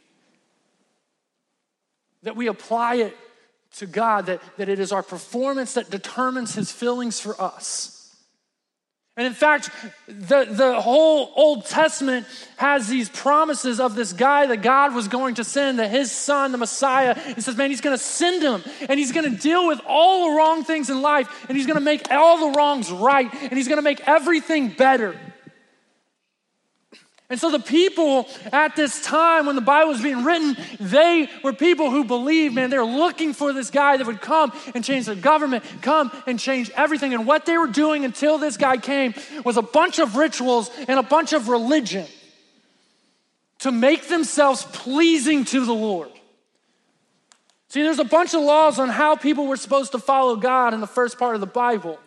That 2.24 2.36
we 2.36 2.48
apply 2.48 2.96
it 2.96 3.16
to 3.76 3.86
God, 3.86 4.26
that, 4.26 4.42
that 4.58 4.68
it 4.68 4.78
is 4.78 4.92
our 4.92 5.02
performance 5.02 5.72
that 5.72 5.88
determines 5.88 6.54
his 6.54 6.70
feelings 6.70 7.18
for 7.18 7.40
us. 7.40 7.93
And 9.16 9.28
in 9.28 9.32
fact, 9.32 9.70
the, 10.08 10.44
the 10.44 10.80
whole 10.80 11.32
Old 11.36 11.66
Testament 11.66 12.26
has 12.56 12.88
these 12.88 13.08
promises 13.08 13.78
of 13.78 13.94
this 13.94 14.12
guy 14.12 14.46
that 14.46 14.60
God 14.60 14.92
was 14.92 15.06
going 15.06 15.36
to 15.36 15.44
send, 15.44 15.78
that 15.78 15.90
his 15.90 16.10
son, 16.10 16.50
the 16.50 16.58
Messiah, 16.58 17.14
he 17.14 17.40
says, 17.40 17.56
man, 17.56 17.70
he's 17.70 17.80
going 17.80 17.96
to 17.96 18.02
send 18.02 18.42
him 18.42 18.64
and 18.88 18.98
he's 18.98 19.12
going 19.12 19.30
to 19.30 19.40
deal 19.40 19.68
with 19.68 19.80
all 19.86 20.30
the 20.30 20.36
wrong 20.36 20.64
things 20.64 20.90
in 20.90 21.00
life 21.00 21.46
and 21.48 21.56
he's 21.56 21.66
going 21.66 21.78
to 21.78 21.84
make 21.84 22.10
all 22.10 22.50
the 22.50 22.58
wrongs 22.58 22.90
right 22.90 23.32
and 23.32 23.52
he's 23.52 23.68
going 23.68 23.78
to 23.78 23.82
make 23.82 24.00
everything 24.08 24.70
better. 24.70 25.16
And 27.30 27.40
so 27.40 27.50
the 27.50 27.58
people 27.58 28.28
at 28.52 28.76
this 28.76 29.02
time 29.02 29.46
when 29.46 29.56
the 29.56 29.62
Bible 29.62 29.92
was 29.92 30.02
being 30.02 30.24
written, 30.24 30.56
they 30.78 31.28
were 31.42 31.54
people 31.54 31.90
who 31.90 32.04
believed, 32.04 32.54
man, 32.54 32.68
they're 32.68 32.84
looking 32.84 33.32
for 33.32 33.52
this 33.52 33.70
guy 33.70 33.96
that 33.96 34.06
would 34.06 34.20
come 34.20 34.52
and 34.74 34.84
change 34.84 35.06
the 35.06 35.16
government, 35.16 35.64
come 35.80 36.12
and 36.26 36.38
change 36.38 36.70
everything. 36.76 37.14
And 37.14 37.26
what 37.26 37.46
they 37.46 37.56
were 37.56 37.66
doing 37.66 38.04
until 38.04 38.36
this 38.36 38.58
guy 38.58 38.76
came 38.76 39.14
was 39.42 39.56
a 39.56 39.62
bunch 39.62 39.98
of 39.98 40.16
rituals 40.16 40.70
and 40.86 40.98
a 40.98 41.02
bunch 41.02 41.32
of 41.32 41.48
religion 41.48 42.06
to 43.60 43.72
make 43.72 44.08
themselves 44.08 44.64
pleasing 44.64 45.46
to 45.46 45.64
the 45.64 45.72
Lord. 45.72 46.10
See, 47.68 47.82
there's 47.82 47.98
a 47.98 48.04
bunch 48.04 48.34
of 48.34 48.42
laws 48.42 48.78
on 48.78 48.90
how 48.90 49.16
people 49.16 49.46
were 49.46 49.56
supposed 49.56 49.92
to 49.92 49.98
follow 49.98 50.36
God 50.36 50.74
in 50.74 50.80
the 50.80 50.86
first 50.86 51.18
part 51.18 51.34
of 51.34 51.40
the 51.40 51.46
Bible. 51.46 51.98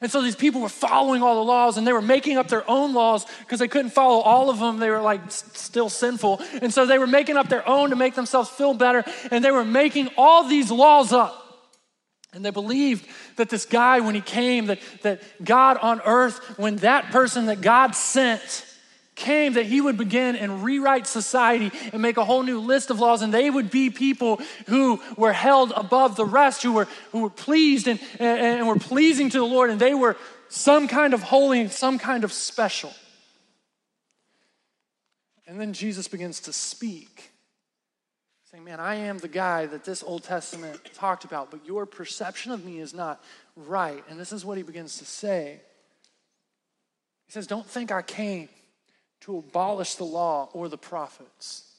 And 0.00 0.10
so 0.10 0.20
these 0.20 0.36
people 0.36 0.60
were 0.60 0.68
following 0.68 1.22
all 1.22 1.36
the 1.36 1.44
laws 1.44 1.78
and 1.78 1.86
they 1.86 1.92
were 1.92 2.02
making 2.02 2.36
up 2.36 2.48
their 2.48 2.68
own 2.68 2.94
laws 2.94 3.26
because 3.40 3.58
they 3.58 3.68
couldn't 3.68 3.90
follow 3.90 4.20
all 4.20 4.50
of 4.50 4.58
them. 4.58 4.78
They 4.78 4.90
were 4.90 5.00
like 5.00 5.30
still 5.30 5.88
sinful. 5.88 6.40
And 6.60 6.72
so 6.72 6.86
they 6.86 6.98
were 6.98 7.06
making 7.06 7.36
up 7.36 7.48
their 7.48 7.66
own 7.68 7.90
to 7.90 7.96
make 7.96 8.14
themselves 8.14 8.48
feel 8.48 8.74
better. 8.74 9.04
And 9.30 9.44
they 9.44 9.50
were 9.50 9.64
making 9.64 10.10
all 10.16 10.48
these 10.48 10.70
laws 10.70 11.12
up. 11.12 11.40
And 12.32 12.44
they 12.44 12.50
believed 12.50 13.06
that 13.36 13.48
this 13.48 13.64
guy, 13.64 14.00
when 14.00 14.16
he 14.16 14.20
came, 14.20 14.66
that, 14.66 14.80
that 15.02 15.22
God 15.44 15.78
on 15.78 16.00
earth, 16.04 16.58
when 16.58 16.76
that 16.76 17.12
person 17.12 17.46
that 17.46 17.60
God 17.60 17.94
sent, 17.94 18.66
came 19.14 19.54
that 19.54 19.66
he 19.66 19.80
would 19.80 19.96
begin 19.96 20.36
and 20.36 20.64
rewrite 20.64 21.06
society 21.06 21.70
and 21.92 22.02
make 22.02 22.16
a 22.16 22.24
whole 22.24 22.42
new 22.42 22.60
list 22.60 22.90
of 22.90 22.98
laws 22.98 23.22
and 23.22 23.32
they 23.32 23.48
would 23.48 23.70
be 23.70 23.90
people 23.90 24.40
who 24.66 25.00
were 25.16 25.32
held 25.32 25.72
above 25.76 26.16
the 26.16 26.24
rest 26.24 26.62
who 26.62 26.72
were 26.72 26.88
who 27.12 27.20
were 27.20 27.30
pleased 27.30 27.86
and, 27.86 28.00
and, 28.18 28.40
and 28.40 28.68
were 28.68 28.76
pleasing 28.76 29.30
to 29.30 29.38
the 29.38 29.44
lord 29.44 29.70
and 29.70 29.80
they 29.80 29.94
were 29.94 30.16
some 30.48 30.88
kind 30.88 31.14
of 31.14 31.22
holy 31.22 31.60
and 31.60 31.72
some 31.72 31.98
kind 31.98 32.22
of 32.24 32.32
special. 32.32 32.92
And 35.46 35.60
then 35.60 35.72
jesus 35.72 36.08
begins 36.08 36.40
to 36.40 36.52
speak 36.52 37.30
saying 38.50 38.64
man 38.64 38.80
i 38.80 38.96
am 38.96 39.18
the 39.18 39.28
guy 39.28 39.66
that 39.66 39.84
this 39.84 40.02
old 40.02 40.24
testament 40.24 40.80
talked 40.94 41.24
about 41.24 41.50
but 41.50 41.64
your 41.66 41.86
perception 41.86 42.50
of 42.50 42.64
me 42.64 42.80
is 42.80 42.94
not 42.94 43.22
right. 43.56 44.02
And 44.08 44.18
this 44.18 44.32
is 44.32 44.44
what 44.44 44.56
he 44.56 44.64
begins 44.64 44.98
to 44.98 45.04
say. 45.04 45.60
He 47.26 47.32
says 47.32 47.46
don't 47.46 47.66
think 47.66 47.92
i 47.92 48.02
came 48.02 48.48
to 49.24 49.38
abolish 49.38 49.94
the 49.94 50.04
law 50.04 50.50
or 50.52 50.68
the 50.68 50.76
prophets. 50.76 51.70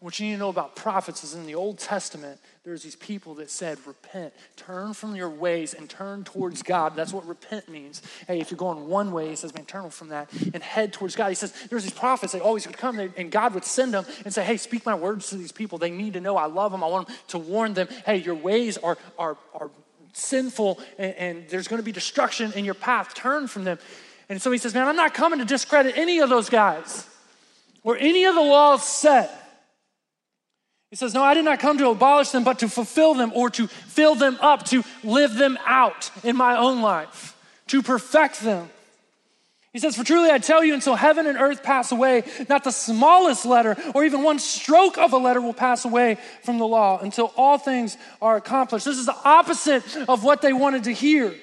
What 0.00 0.18
you 0.18 0.26
need 0.26 0.32
to 0.32 0.38
know 0.38 0.48
about 0.48 0.74
prophets 0.74 1.22
is 1.22 1.34
in 1.34 1.46
the 1.46 1.54
Old 1.54 1.78
Testament, 1.78 2.40
there's 2.64 2.82
these 2.82 2.96
people 2.96 3.34
that 3.34 3.50
said, 3.50 3.78
repent, 3.86 4.32
turn 4.56 4.94
from 4.94 5.14
your 5.14 5.30
ways 5.30 5.74
and 5.74 5.88
turn 5.88 6.24
towards 6.24 6.62
God. 6.62 6.96
That's 6.96 7.12
what 7.12 7.24
repent 7.24 7.68
means. 7.68 8.02
Hey, 8.26 8.40
if 8.40 8.50
you're 8.50 8.58
going 8.58 8.88
one 8.88 9.12
way, 9.12 9.28
he 9.28 9.36
says, 9.36 9.54
man, 9.54 9.64
turn 9.64 9.90
from 9.90 10.08
that 10.08 10.28
and 10.52 10.60
head 10.60 10.92
towards 10.92 11.14
God. 11.14 11.28
He 11.28 11.36
says, 11.36 11.52
there's 11.70 11.84
these 11.84 11.92
prophets, 11.92 12.32
they 12.32 12.40
always 12.40 12.66
would 12.66 12.76
come 12.76 12.98
and 12.98 13.30
God 13.30 13.54
would 13.54 13.64
send 13.64 13.94
them 13.94 14.04
and 14.24 14.34
say, 14.34 14.42
hey, 14.42 14.56
speak 14.56 14.84
my 14.84 14.94
words 14.94 15.28
to 15.28 15.36
these 15.36 15.52
people. 15.52 15.78
They 15.78 15.90
need 15.90 16.14
to 16.14 16.20
know 16.20 16.36
I 16.36 16.46
love 16.46 16.72
them. 16.72 16.82
I 16.82 16.88
want 16.88 17.06
them 17.06 17.16
to 17.28 17.38
warn 17.38 17.74
them, 17.74 17.86
hey, 18.04 18.16
your 18.16 18.34
ways 18.34 18.78
are, 18.78 18.98
are, 19.18 19.36
are 19.54 19.70
sinful 20.14 20.80
and, 20.98 21.14
and 21.14 21.48
there's 21.48 21.68
going 21.68 21.80
to 21.80 21.84
be 21.84 21.92
destruction 21.92 22.52
in 22.54 22.64
your 22.64 22.74
path. 22.74 23.14
Turn 23.14 23.46
from 23.46 23.62
them. 23.62 23.78
And 24.28 24.40
so 24.40 24.50
he 24.50 24.58
says, 24.58 24.74
Man, 24.74 24.86
I'm 24.86 24.96
not 24.96 25.14
coming 25.14 25.38
to 25.38 25.44
discredit 25.44 25.96
any 25.96 26.20
of 26.20 26.28
those 26.28 26.48
guys 26.48 27.06
or 27.82 27.96
any 27.96 28.24
of 28.24 28.34
the 28.34 28.40
laws 28.40 28.84
set. 28.84 29.38
He 30.90 30.96
says, 30.96 31.14
No, 31.14 31.22
I 31.22 31.34
did 31.34 31.44
not 31.44 31.58
come 31.58 31.78
to 31.78 31.88
abolish 31.88 32.30
them, 32.30 32.44
but 32.44 32.58
to 32.60 32.68
fulfill 32.68 33.14
them 33.14 33.32
or 33.34 33.50
to 33.50 33.66
fill 33.66 34.14
them 34.14 34.36
up, 34.40 34.64
to 34.66 34.84
live 35.02 35.34
them 35.34 35.58
out 35.64 36.10
in 36.22 36.36
my 36.36 36.56
own 36.56 36.82
life, 36.82 37.36
to 37.68 37.82
perfect 37.82 38.40
them. 38.40 38.68
He 39.72 39.78
says, 39.78 39.96
For 39.96 40.04
truly 40.04 40.30
I 40.30 40.38
tell 40.38 40.62
you, 40.62 40.74
until 40.74 40.94
heaven 40.94 41.26
and 41.26 41.38
earth 41.38 41.62
pass 41.62 41.92
away, 41.92 42.24
not 42.48 42.62
the 42.62 42.70
smallest 42.70 43.46
letter 43.46 43.74
or 43.94 44.04
even 44.04 44.22
one 44.22 44.38
stroke 44.38 44.98
of 44.98 45.14
a 45.14 45.16
letter 45.16 45.40
will 45.40 45.54
pass 45.54 45.86
away 45.86 46.18
from 46.44 46.58
the 46.58 46.66
law 46.66 46.98
until 46.98 47.32
all 47.38 47.56
things 47.56 47.96
are 48.20 48.36
accomplished. 48.36 48.84
This 48.84 48.98
is 48.98 49.06
the 49.06 49.16
opposite 49.24 49.82
of 50.08 50.24
what 50.24 50.42
they 50.42 50.52
wanted 50.52 50.84
to 50.84 50.92
hear. 50.92 51.34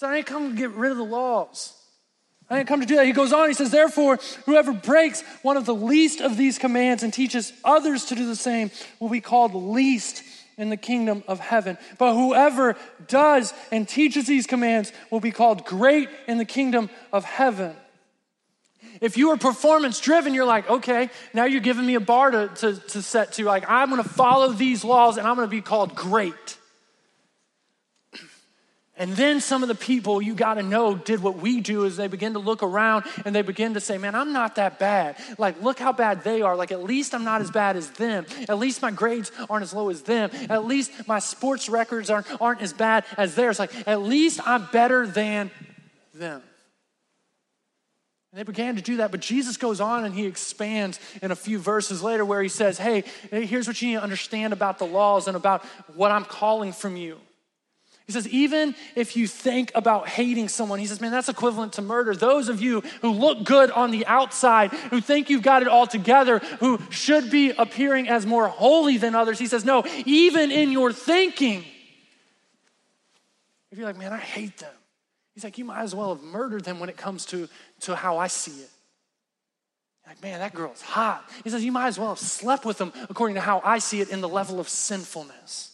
So 0.00 0.08
I 0.08 0.14
didn't 0.14 0.28
come 0.28 0.48
to 0.52 0.56
get 0.56 0.70
rid 0.70 0.92
of 0.92 0.96
the 0.96 1.04
laws. 1.04 1.74
I 2.48 2.56
didn't 2.56 2.68
come 2.68 2.80
to 2.80 2.86
do 2.86 2.96
that. 2.96 3.04
He 3.04 3.12
goes 3.12 3.34
on, 3.34 3.48
he 3.48 3.54
says, 3.54 3.70
Therefore, 3.70 4.18
whoever 4.46 4.72
breaks 4.72 5.22
one 5.42 5.58
of 5.58 5.66
the 5.66 5.74
least 5.74 6.22
of 6.22 6.38
these 6.38 6.56
commands 6.56 7.02
and 7.02 7.12
teaches 7.12 7.52
others 7.66 8.06
to 8.06 8.14
do 8.14 8.24
the 8.24 8.34
same 8.34 8.70
will 8.98 9.10
be 9.10 9.20
called 9.20 9.54
least 9.54 10.22
in 10.56 10.70
the 10.70 10.78
kingdom 10.78 11.22
of 11.28 11.38
heaven. 11.38 11.76
But 11.98 12.14
whoever 12.14 12.78
does 13.08 13.52
and 13.70 13.86
teaches 13.86 14.26
these 14.26 14.46
commands 14.46 14.90
will 15.10 15.20
be 15.20 15.32
called 15.32 15.66
great 15.66 16.08
in 16.26 16.38
the 16.38 16.46
kingdom 16.46 16.88
of 17.12 17.26
heaven. 17.26 17.76
If 19.02 19.18
you 19.18 19.32
are 19.32 19.36
performance 19.36 20.00
driven, 20.00 20.32
you're 20.32 20.46
like, 20.46 20.70
okay, 20.70 21.10
now 21.34 21.44
you're 21.44 21.60
giving 21.60 21.84
me 21.84 21.96
a 21.96 22.00
bar 22.00 22.30
to, 22.30 22.48
to, 22.48 22.74
to 22.74 23.02
set 23.02 23.34
to. 23.34 23.44
Like, 23.44 23.68
I'm 23.68 23.90
going 23.90 24.02
to 24.02 24.08
follow 24.08 24.50
these 24.54 24.82
laws 24.82 25.18
and 25.18 25.28
I'm 25.28 25.36
going 25.36 25.46
to 25.46 25.50
be 25.50 25.60
called 25.60 25.94
great. 25.94 26.56
And 29.00 29.16
then 29.16 29.40
some 29.40 29.62
of 29.62 29.68
the 29.68 29.74
people 29.74 30.20
you 30.20 30.34
got 30.34 30.54
to 30.54 30.62
know 30.62 30.94
did 30.94 31.22
what 31.22 31.38
we 31.38 31.62
do 31.62 31.84
is 31.84 31.96
they 31.96 32.06
begin 32.06 32.34
to 32.34 32.38
look 32.38 32.62
around 32.62 33.06
and 33.24 33.34
they 33.34 33.40
begin 33.40 33.72
to 33.72 33.80
say, 33.80 33.96
Man, 33.96 34.14
I'm 34.14 34.34
not 34.34 34.56
that 34.56 34.78
bad. 34.78 35.16
Like, 35.38 35.62
look 35.62 35.78
how 35.78 35.90
bad 35.90 36.22
they 36.22 36.42
are. 36.42 36.54
Like, 36.54 36.70
at 36.70 36.84
least 36.84 37.14
I'm 37.14 37.24
not 37.24 37.40
as 37.40 37.50
bad 37.50 37.76
as 37.76 37.88
them. 37.92 38.26
At 38.46 38.58
least 38.58 38.82
my 38.82 38.90
grades 38.90 39.32
aren't 39.48 39.62
as 39.62 39.72
low 39.72 39.88
as 39.88 40.02
them. 40.02 40.30
At 40.50 40.66
least 40.66 40.92
my 41.08 41.18
sports 41.18 41.70
records 41.70 42.10
aren't, 42.10 42.26
aren't 42.42 42.60
as 42.60 42.74
bad 42.74 43.06
as 43.16 43.34
theirs. 43.34 43.58
Like, 43.58 43.72
at 43.88 44.02
least 44.02 44.46
I'm 44.46 44.66
better 44.70 45.06
than 45.06 45.50
them. 46.12 46.42
And 48.32 48.38
they 48.38 48.42
began 48.42 48.76
to 48.76 48.82
do 48.82 48.98
that, 48.98 49.10
but 49.10 49.20
Jesus 49.20 49.56
goes 49.56 49.80
on 49.80 50.04
and 50.04 50.14
he 50.14 50.26
expands 50.26 51.00
in 51.22 51.30
a 51.30 51.36
few 51.36 51.58
verses 51.58 52.02
later 52.02 52.26
where 52.26 52.42
he 52.42 52.50
says, 52.50 52.76
Hey, 52.76 53.04
here's 53.30 53.66
what 53.66 53.80
you 53.80 53.88
need 53.88 53.94
to 53.94 54.02
understand 54.02 54.52
about 54.52 54.78
the 54.78 54.86
laws 54.86 55.26
and 55.26 55.38
about 55.38 55.64
what 55.94 56.12
I'm 56.12 56.26
calling 56.26 56.72
from 56.72 56.98
you. 56.98 57.18
He 58.10 58.12
says, 58.12 58.26
even 58.26 58.74
if 58.96 59.16
you 59.16 59.28
think 59.28 59.70
about 59.72 60.08
hating 60.08 60.48
someone, 60.48 60.80
he 60.80 60.86
says, 60.86 61.00
man, 61.00 61.12
that's 61.12 61.28
equivalent 61.28 61.74
to 61.74 61.82
murder. 61.82 62.12
Those 62.12 62.48
of 62.48 62.60
you 62.60 62.80
who 63.02 63.12
look 63.12 63.44
good 63.44 63.70
on 63.70 63.92
the 63.92 64.04
outside, 64.04 64.72
who 64.72 65.00
think 65.00 65.30
you've 65.30 65.44
got 65.44 65.62
it 65.62 65.68
all 65.68 65.86
together, 65.86 66.40
who 66.58 66.80
should 66.90 67.30
be 67.30 67.50
appearing 67.50 68.08
as 68.08 68.26
more 68.26 68.48
holy 68.48 68.96
than 68.96 69.14
others, 69.14 69.38
he 69.38 69.46
says, 69.46 69.64
no, 69.64 69.84
even 70.06 70.50
in 70.50 70.72
your 70.72 70.92
thinking, 70.92 71.64
if 73.70 73.78
you're 73.78 73.86
like, 73.86 73.96
man, 73.96 74.12
I 74.12 74.18
hate 74.18 74.56
them, 74.56 74.74
he's 75.32 75.44
like, 75.44 75.56
you 75.56 75.64
might 75.64 75.82
as 75.82 75.94
well 75.94 76.12
have 76.12 76.24
murdered 76.24 76.64
them 76.64 76.80
when 76.80 76.88
it 76.88 76.96
comes 76.96 77.26
to, 77.26 77.48
to 77.82 77.94
how 77.94 78.18
I 78.18 78.26
see 78.26 78.60
it. 78.60 78.70
Like, 80.04 80.20
man, 80.20 80.40
that 80.40 80.52
girl's 80.52 80.82
hot. 80.82 81.30
He 81.44 81.50
says, 81.50 81.64
you 81.64 81.70
might 81.70 81.86
as 81.86 81.96
well 81.96 82.08
have 82.08 82.18
slept 82.18 82.64
with 82.64 82.78
them 82.78 82.92
according 83.08 83.36
to 83.36 83.40
how 83.40 83.62
I 83.64 83.78
see 83.78 84.00
it 84.00 84.08
in 84.08 84.20
the 84.20 84.28
level 84.28 84.58
of 84.58 84.68
sinfulness. 84.68 85.69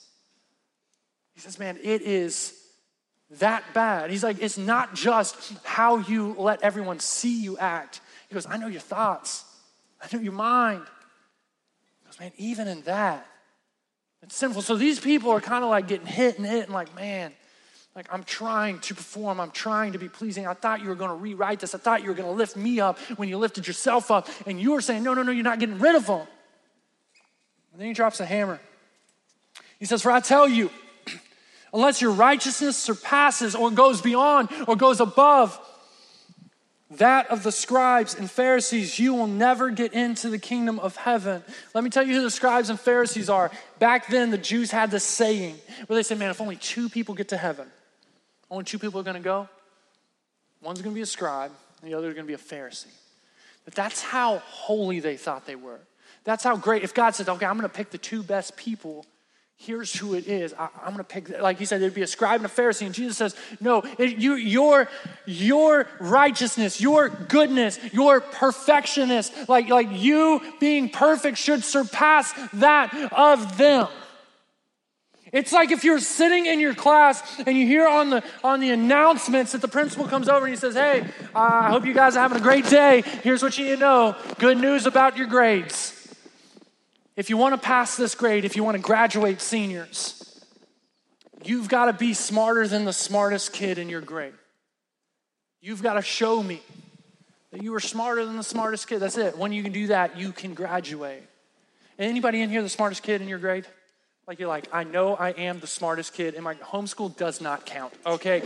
He 1.37 1.43
says, 1.43 1.59
man, 1.59 1.79
it 1.83 2.01
is 2.01 2.59
that 3.39 3.63
bad. 3.75 4.11
He's 4.11 4.25
like, 4.25 4.41
it's 4.41 4.57
not 4.57 4.95
just 4.95 5.53
how 5.65 5.99
you 5.99 6.35
let 6.39 6.63
everyone 6.63 6.99
see 6.99 7.43
you 7.43 7.59
act. 7.59 8.01
He 8.29 8.35
goes, 8.35 8.47
I 8.47 8.57
know 8.57 8.69
your 8.69 8.81
thoughts, 8.81 9.45
I 10.03 10.15
know 10.17 10.23
your 10.23 10.33
mind. 10.33 10.83
He 12.01 12.07
goes, 12.07 12.19
man, 12.19 12.33
even 12.39 12.69
in 12.69 12.81
that, 12.83 13.27
it's 14.23 14.35
sinful. 14.35 14.63
So 14.63 14.77
these 14.77 14.99
people 14.99 15.31
are 15.31 15.41
kind 15.43 15.63
of 15.63 15.69
like 15.69 15.89
getting 15.89 16.07
hit 16.07 16.39
and 16.39 16.47
hit 16.47 16.65
and 16.65 16.73
like, 16.73 16.97
man, 16.97 17.33
like 17.95 18.07
I'm 18.11 18.25
trying 18.25 18.79
to 18.81 18.95
perform, 18.95 19.39
I'm 19.39 19.51
trying 19.51 19.93
to 19.93 19.99
be 19.99 20.09
pleasing. 20.09 20.47
I 20.47 20.55
thought 20.55 20.81
you 20.81 20.89
were 20.89 20.95
going 20.95 21.11
to 21.11 21.17
rewrite 21.17 21.61
this. 21.61 21.75
I 21.75 21.79
thought 21.79 22.03
you 22.03 22.09
were 22.09 22.15
going 22.15 22.29
to 22.29 22.35
lift 22.35 22.57
me 22.57 22.81
up 22.81 22.99
when 23.19 23.29
you 23.29 23.37
lifted 23.37 23.67
yourself 23.67 24.11
up. 24.11 24.29
And 24.47 24.59
you 24.59 24.73
were 24.73 24.81
saying, 24.81 25.03
no, 25.03 25.13
no, 25.13 25.23
no, 25.23 25.33
you're 25.33 25.45
not 25.45 25.59
getting 25.59 25.79
rid 25.79 25.97
of 25.97 26.07
them. 26.07 26.27
And 27.73 27.81
then 27.81 27.89
he 27.89 27.93
drops 27.93 28.21
a 28.21 28.27
hammer. 28.27 28.59
He 29.79 29.85
says, 29.85 30.03
For 30.03 30.11
I 30.11 30.21
tell 30.21 30.49
you, 30.49 30.71
unless 31.77 32.01
your 32.01 32.11
righteousness 32.11 32.77
surpasses 32.77 33.55
or 33.55 33.71
goes 33.71 34.01
beyond 34.01 34.49
or 34.67 34.77
goes 34.77 34.99
above 34.99 35.61
that 36.93 37.29
of 37.31 37.43
the 37.43 37.53
scribes 37.53 38.15
and 38.15 38.31
Pharisees, 38.31 38.99
you 38.99 39.13
will 39.13 39.27
never 39.27 39.71
get 39.71 39.93
into 39.93 40.31
the 40.31 40.39
kingdom 40.39 40.79
of 40.79 40.97
heaven. 40.97 41.45
Let 41.75 41.85
me 41.85 41.91
tell 41.91 42.03
you 42.03 42.15
who 42.15 42.23
the 42.23 42.31
scribes 42.31 42.71
and 42.71 42.81
Pharisees 42.81 43.29
are. 43.29 43.51
Back 43.79 44.09
then, 44.09 44.31
the 44.31 44.39
Jews 44.39 44.71
had 44.71 44.91
this 44.91 45.05
saying 45.05 45.57
where 45.87 45.97
they 45.97 46.03
said, 46.03 46.19
Man, 46.19 46.31
if 46.31 46.41
only 46.41 46.57
two 46.57 46.89
people 46.89 47.15
get 47.15 47.29
to 47.29 47.37
heaven, 47.37 47.69
only 48.51 48.65
two 48.65 48.79
people 48.79 49.01
are 49.01 49.05
going 49.05 49.17
to 49.17 49.23
go. 49.23 49.49
One's 50.63 50.81
going 50.81 50.95
to 50.95 50.97
be 50.97 51.03
a 51.03 51.07
scribe, 51.07 51.51
and 51.83 51.91
the 51.91 51.95
other 51.95 52.09
is 52.09 52.15
going 52.15 52.27
to 52.27 52.29
be 52.29 52.35
a 52.35 52.39
Pharisee. 52.39 52.87
But 53.65 53.75
that's 53.75 54.01
how 54.01 54.39
holy 54.39 55.01
they 55.01 55.17
thought 55.17 55.45
they 55.45 55.57
were. 55.57 55.81
That's 56.25 56.43
how 56.43 56.57
great. 56.57 56.85
If 56.85 56.95
God 56.95 57.15
said, 57.15 57.29
Okay, 57.29 57.45
I'm 57.45 57.59
going 57.59 57.69
to 57.69 57.77
pick 57.77 57.91
the 57.91 57.99
two 57.99 58.23
best 58.23 58.57
people 58.57 59.05
here's 59.57 59.95
who 59.95 60.15
it 60.15 60.27
is. 60.27 60.55
I, 60.55 60.69
am 60.85 60.93
going 60.93 60.99
to 60.99 61.05
pick, 61.05 61.41
like 61.41 61.59
he 61.59 61.65
said, 61.65 61.81
it'd 61.81 61.95
be 61.95 62.03
a 62.03 62.07
scribe 62.07 62.41
and 62.41 62.47
a 62.47 62.49
Pharisee. 62.49 62.87
And 62.87 62.95
Jesus 62.95 63.17
says, 63.17 63.37
no, 63.61 63.83
it, 63.99 64.19
you, 64.19 64.35
your, 64.35 64.89
your 65.25 65.89
righteousness, 65.99 66.81
your 66.81 67.09
goodness, 67.09 67.79
your 67.93 68.21
perfectionist, 68.21 69.49
like, 69.49 69.69
like 69.69 69.89
you 69.91 70.41
being 70.61 70.89
perfect 70.91 71.39
should 71.39 71.65
surpass 71.65 72.33
that 72.55 72.95
of 73.13 73.57
them. 73.57 73.89
It's 75.33 75.53
like 75.53 75.71
if 75.73 75.83
you're 75.83 75.99
sitting 75.99 76.47
in 76.47 76.61
your 76.61 76.75
class 76.75 77.21
and 77.47 77.59
you 77.59 77.67
hear 77.67 77.87
on 77.87 78.11
the 78.11 78.25
on 78.45 78.61
the 78.61 78.71
announcements 78.71 79.53
that 79.53 79.61
the 79.61 79.69
principal 79.69 80.07
comes 80.07 80.29
over 80.29 80.47
and 80.47 80.55
he 80.55 80.59
says, 80.59 80.75
"Hey, 80.77 81.01
uh, 81.35 81.39
I 81.39 81.69
hope 81.69 81.85
you 81.85 81.93
guys 81.93 82.17
are 82.17 82.21
having 82.21 82.39
a 82.39 82.41
great 82.41 82.65
day. 82.67 83.03
Here's 83.25 83.43
what 83.43 83.59
you 83.59 83.65
need 83.65 83.75
to 83.75 83.81
know: 83.81 84.17
good 84.39 84.57
news 84.57 84.87
about 84.87 85.17
your 85.17 85.27
grades." 85.27 85.96
If 87.17 87.31
you 87.31 87.39
want 87.39 87.55
to 87.55 87.61
pass 87.61 87.97
this 87.97 88.15
grade, 88.15 88.45
if 88.45 88.57
you 88.57 88.65
want 88.65 88.77
to 88.77 88.83
graduate 88.83 89.41
seniors, 89.41 90.45
you've 91.43 91.69
got 91.69 91.87
to 91.87 91.95
be 91.95 92.13
smarter 92.13 92.69
than 92.69 92.85
the 92.85 92.93
smartest 92.93 93.55
kid 93.55 93.79
in 93.79 93.89
your 93.89 94.03
grade. 94.03 94.35
You've 95.63 95.83
got 95.83 95.95
to 95.95 96.03
show 96.03 96.43
me 96.43 96.61
that 97.53 97.63
you 97.63 97.73
were 97.73 97.81
smarter 97.81 98.25
than 98.27 98.37
the 98.37 98.43
smartest 98.43 98.87
kid. 98.87 99.01
That's 99.01 99.17
it. 99.17 99.39
When 99.39 99.53
you 99.53 99.63
can 99.63 99.73
do 99.73 99.87
that, 99.87 100.19
you 100.19 100.31
can 100.31 100.53
graduate. 100.53 101.23
Anybody 101.99 102.43
in 102.43 102.51
here 102.51 102.63
the 102.63 102.69
smartest 102.69 103.03
kid 103.03 103.23
in 103.23 103.29
your 103.29 103.39
grade? 103.39 103.67
Like 104.29 104.39
you're 104.39 104.49
like, 104.49 104.67
I 104.73 104.85
know 104.85 105.15
I 105.15 105.31
am 105.31 105.61
the 105.61 105.67
smartest 105.67 106.13
kid, 106.13 106.35
and 106.35 106.45
my 106.45 106.55
homeschool 106.57 107.17
does 107.17 107.41
not 107.41 107.65
count. 107.65 107.95
Okay. 108.05 108.43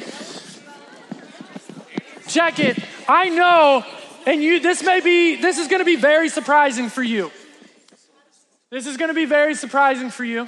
Check 2.29 2.61
it. 2.61 2.79
I 3.09 3.31
know, 3.31 3.85
and 4.27 4.41
you 4.43 4.61
this 4.61 4.85
may 4.85 5.01
be 5.01 5.37
this 5.37 5.59
is 5.59 5.67
gonna 5.67 5.85
be 5.85 5.97
very 5.97 6.29
surprising 6.29 6.91
for 6.91 7.03
you. 7.03 7.33
This 8.71 8.87
is 8.87 8.97
going 8.97 9.09
to 9.09 9.15
be 9.15 9.25
very 9.25 9.57
surprising 9.57 10.11
for 10.11 10.25
you. 10.25 10.47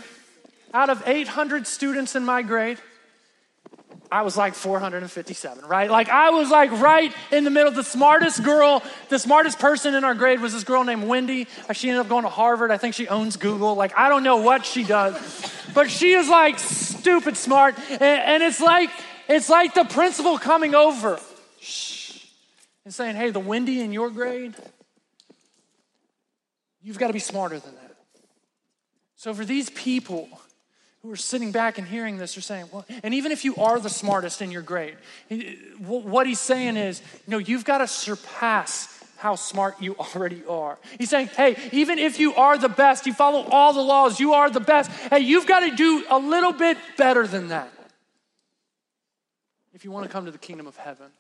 Out 0.73 0.91
of 0.91 1.03
800 1.07 1.67
students 1.67 2.15
in 2.15 2.25
my 2.25 2.43
grade, 2.43 2.79
I 4.13 4.23
was 4.23 4.37
like 4.37 4.55
457, 4.55 5.65
right? 5.65 5.91
Like 5.91 6.09
I 6.09 6.31
was 6.31 6.49
like 6.49 6.71
right 6.71 7.13
in 7.33 7.43
the 7.43 7.51
middle. 7.51 7.73
The 7.73 7.83
smartest 7.83 8.45
girl, 8.45 8.83
the 9.09 9.19
smartest 9.19 9.59
person 9.59 9.95
in 9.95 10.05
our 10.05 10.15
grade 10.15 10.41
was 10.41 10.53
this 10.53 10.65
girl 10.65 10.85
named 10.85 11.09
Wendy. 11.09 11.49
Uh, 11.69 11.73
she 11.73 11.89
ended 11.89 12.03
up 12.03 12.09
going 12.09 12.23
to 12.23 12.29
Harvard. 12.29 12.71
I 12.71 12.79
think 12.79 12.95
she 12.95 13.09
owns 13.09 13.37
Google. 13.37 13.75
Like 13.75 13.97
I 13.97 14.09
don't 14.09 14.23
know 14.23 14.37
what 14.37 14.65
she 14.65 14.85
does, 14.85 15.15
but 15.75 15.91
she 15.91 16.13
is 16.13 16.29
like 16.29 16.59
stupid 16.59 17.37
smart. 17.37 17.75
And, 17.91 18.03
and 18.03 18.43
it's 18.43 18.61
like 18.61 18.91
it's 19.29 19.49
like 19.49 19.75
the 19.75 19.85
principal 19.85 20.39
coming 20.39 20.75
over 20.75 21.19
and 22.85 22.95
saying, 22.95 23.17
"Hey, 23.17 23.31
the 23.31 23.41
Wendy 23.41 23.81
in 23.81 23.93
your 23.93 24.11
grade, 24.11 24.55
you've 26.83 26.99
got 26.99 27.09
to 27.09 27.15
be 27.15 27.19
smarter 27.19 27.59
than 27.59 27.75
that." 27.77 27.92
So, 29.23 29.33
for 29.33 29.45
these 29.45 29.71
people 29.71 30.29
who 31.01 31.13
are 31.13 31.17
sitting 31.17 31.53
back 31.53 31.79
and 31.79 31.87
hearing 31.87 32.17
this, 32.17 32.35
they're 32.35 32.43
saying, 32.43 32.67
well, 32.73 32.85
and 33.05 33.15
even 33.15 33.31
if 33.31 33.45
you 33.45 33.55
are 33.55 33.79
the 33.79 33.89
smartest 33.89 34.43
in 34.43 34.51
your 34.51 34.63
grade, 34.63 34.97
what 35.79 36.27
he's 36.27 36.41
saying 36.41 36.77
is, 36.77 37.01
no, 37.29 37.39
you've 37.39 37.65
got 37.65 37.79
to 37.79 37.87
surpass 37.87 38.89
how 39.19 39.37
smart 39.37 39.81
you 39.81 39.95
already 40.17 40.43
are. 40.47 40.77
He's 40.99 41.09
saying, 41.09 41.29
hey, 41.37 41.57
even 41.71 42.01
if 42.01 42.19
you 42.19 42.35
are 42.35 42.59
the 42.59 42.69
best, 42.69 43.07
you 43.07 43.13
follow 43.15 43.47
all 43.49 43.73
the 43.73 43.81
laws, 43.81 44.19
you 44.19 44.33
are 44.33 44.51
the 44.51 44.59
best, 44.59 44.91
hey, 44.91 45.21
you've 45.21 45.47
got 45.47 45.61
to 45.61 45.77
do 45.77 46.05
a 46.11 46.19
little 46.19 46.53
bit 46.53 46.77
better 46.99 47.25
than 47.25 47.47
that 47.47 47.73
if 49.73 49.85
you 49.85 49.93
want 49.93 50.05
to 50.05 50.11
come 50.11 50.25
to 50.25 50.33
the 50.33 50.39
kingdom 50.39 50.67
of 50.67 50.77
heaven 50.77 51.13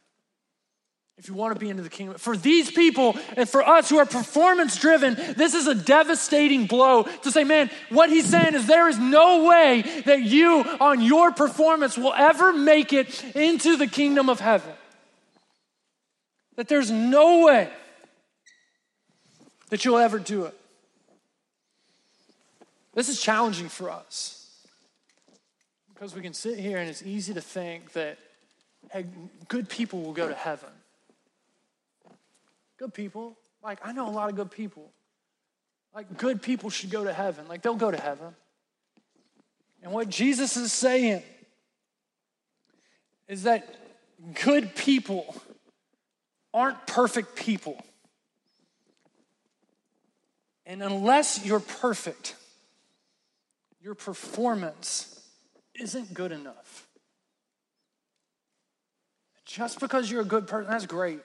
if 1.18 1.28
you 1.28 1.34
want 1.34 1.54
to 1.54 1.60
be 1.60 1.68
into 1.68 1.82
the 1.82 1.90
kingdom. 1.90 2.16
For 2.18 2.36
these 2.36 2.70
people 2.70 3.16
and 3.36 3.48
for 3.48 3.62
us 3.66 3.88
who 3.88 3.98
are 3.98 4.06
performance 4.06 4.76
driven, 4.76 5.14
this 5.36 5.54
is 5.54 5.66
a 5.66 5.74
devastating 5.74 6.66
blow 6.66 7.04
to 7.04 7.30
say, 7.30 7.44
man, 7.44 7.70
what 7.90 8.08
he's 8.08 8.26
saying 8.26 8.54
is 8.54 8.66
there 8.66 8.88
is 8.88 8.98
no 8.98 9.44
way 9.44 9.82
that 10.06 10.22
you 10.22 10.64
on 10.80 11.00
your 11.00 11.30
performance 11.30 11.98
will 11.98 12.14
ever 12.14 12.52
make 12.52 12.92
it 12.92 13.24
into 13.36 13.76
the 13.76 13.86
kingdom 13.86 14.28
of 14.28 14.40
heaven. 14.40 14.72
That 16.56 16.68
there's 16.68 16.90
no 16.90 17.44
way 17.46 17.70
that 19.70 19.84
you'll 19.84 19.98
ever 19.98 20.18
do 20.18 20.44
it. 20.44 20.54
This 22.94 23.08
is 23.08 23.20
challenging 23.20 23.68
for 23.68 23.90
us 23.90 24.66
because 25.94 26.14
we 26.14 26.20
can 26.20 26.34
sit 26.34 26.58
here 26.58 26.78
and 26.78 26.90
it's 26.90 27.02
easy 27.02 27.32
to 27.32 27.40
think 27.40 27.92
that 27.92 28.18
hey, 28.90 29.06
good 29.48 29.68
people 29.68 30.02
will 30.02 30.12
go 30.12 30.28
to 30.28 30.34
heaven. 30.34 30.68
Good 32.82 32.94
people. 32.94 33.38
Like, 33.62 33.78
I 33.86 33.92
know 33.92 34.08
a 34.08 34.10
lot 34.10 34.28
of 34.28 34.34
good 34.34 34.50
people. 34.50 34.90
Like, 35.94 36.18
good 36.18 36.42
people 36.42 36.68
should 36.68 36.90
go 36.90 37.04
to 37.04 37.12
heaven. 37.12 37.46
Like, 37.46 37.62
they'll 37.62 37.76
go 37.76 37.92
to 37.92 37.96
heaven. 37.96 38.34
And 39.84 39.92
what 39.92 40.08
Jesus 40.08 40.56
is 40.56 40.72
saying 40.72 41.22
is 43.28 43.44
that 43.44 43.72
good 44.42 44.74
people 44.74 45.32
aren't 46.52 46.84
perfect 46.88 47.36
people. 47.36 47.80
And 50.66 50.82
unless 50.82 51.46
you're 51.46 51.60
perfect, 51.60 52.34
your 53.80 53.94
performance 53.94 55.24
isn't 55.76 56.12
good 56.12 56.32
enough. 56.32 56.88
Just 59.44 59.78
because 59.78 60.10
you're 60.10 60.22
a 60.22 60.24
good 60.24 60.48
person, 60.48 60.68
that's 60.68 60.86
great. 60.86 61.20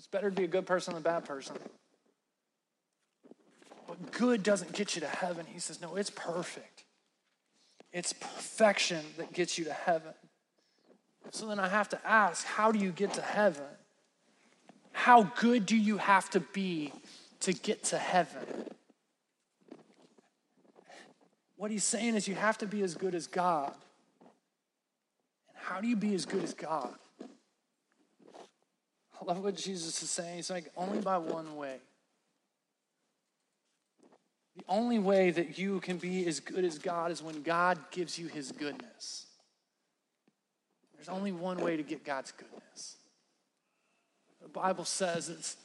It's 0.00 0.06
better 0.06 0.30
to 0.30 0.34
be 0.34 0.44
a 0.44 0.48
good 0.48 0.64
person 0.64 0.94
than 0.94 1.02
a 1.02 1.04
bad 1.04 1.26
person. 1.26 1.56
But 3.86 4.12
good 4.12 4.42
doesn't 4.42 4.72
get 4.72 4.94
you 4.94 5.02
to 5.02 5.06
heaven. 5.06 5.44
He 5.46 5.60
says, 5.60 5.82
no, 5.82 5.96
it's 5.96 6.08
perfect. 6.08 6.84
It's 7.92 8.14
perfection 8.14 9.04
that 9.18 9.34
gets 9.34 9.58
you 9.58 9.66
to 9.66 9.74
heaven. 9.74 10.14
So 11.32 11.46
then 11.48 11.60
I 11.60 11.68
have 11.68 11.90
to 11.90 12.00
ask 12.02 12.46
how 12.46 12.72
do 12.72 12.78
you 12.78 12.92
get 12.92 13.12
to 13.12 13.20
heaven? 13.20 13.66
How 14.92 15.24
good 15.38 15.66
do 15.66 15.76
you 15.76 15.98
have 15.98 16.30
to 16.30 16.40
be 16.40 16.94
to 17.40 17.52
get 17.52 17.84
to 17.84 17.98
heaven? 17.98 18.46
What 21.58 21.70
he's 21.70 21.84
saying 21.84 22.14
is 22.14 22.26
you 22.26 22.36
have 22.36 22.56
to 22.56 22.66
be 22.66 22.80
as 22.80 22.94
good 22.94 23.14
as 23.14 23.26
God. 23.26 23.74
And 25.48 25.58
how 25.58 25.82
do 25.82 25.88
you 25.88 25.96
be 25.96 26.14
as 26.14 26.24
good 26.24 26.42
as 26.42 26.54
God? 26.54 26.94
I 29.20 29.24
love 29.24 29.44
what 29.44 29.56
Jesus 29.56 30.02
is 30.02 30.10
saying. 30.10 30.36
He's 30.36 30.50
like, 30.50 30.70
only 30.76 31.00
by 31.00 31.18
one 31.18 31.56
way. 31.56 31.76
The 34.56 34.64
only 34.68 34.98
way 34.98 35.30
that 35.30 35.58
you 35.58 35.80
can 35.80 35.98
be 35.98 36.26
as 36.26 36.40
good 36.40 36.64
as 36.64 36.78
God 36.78 37.10
is 37.10 37.22
when 37.22 37.42
God 37.42 37.78
gives 37.90 38.18
you 38.18 38.26
his 38.26 38.52
goodness. 38.52 39.26
There's 40.96 41.08
only 41.08 41.32
one 41.32 41.58
way 41.58 41.76
to 41.76 41.82
get 41.82 42.04
God's 42.04 42.32
goodness. 42.32 42.96
The 44.42 44.48
Bible 44.48 44.84
says 44.84 45.28
is, 45.28 45.56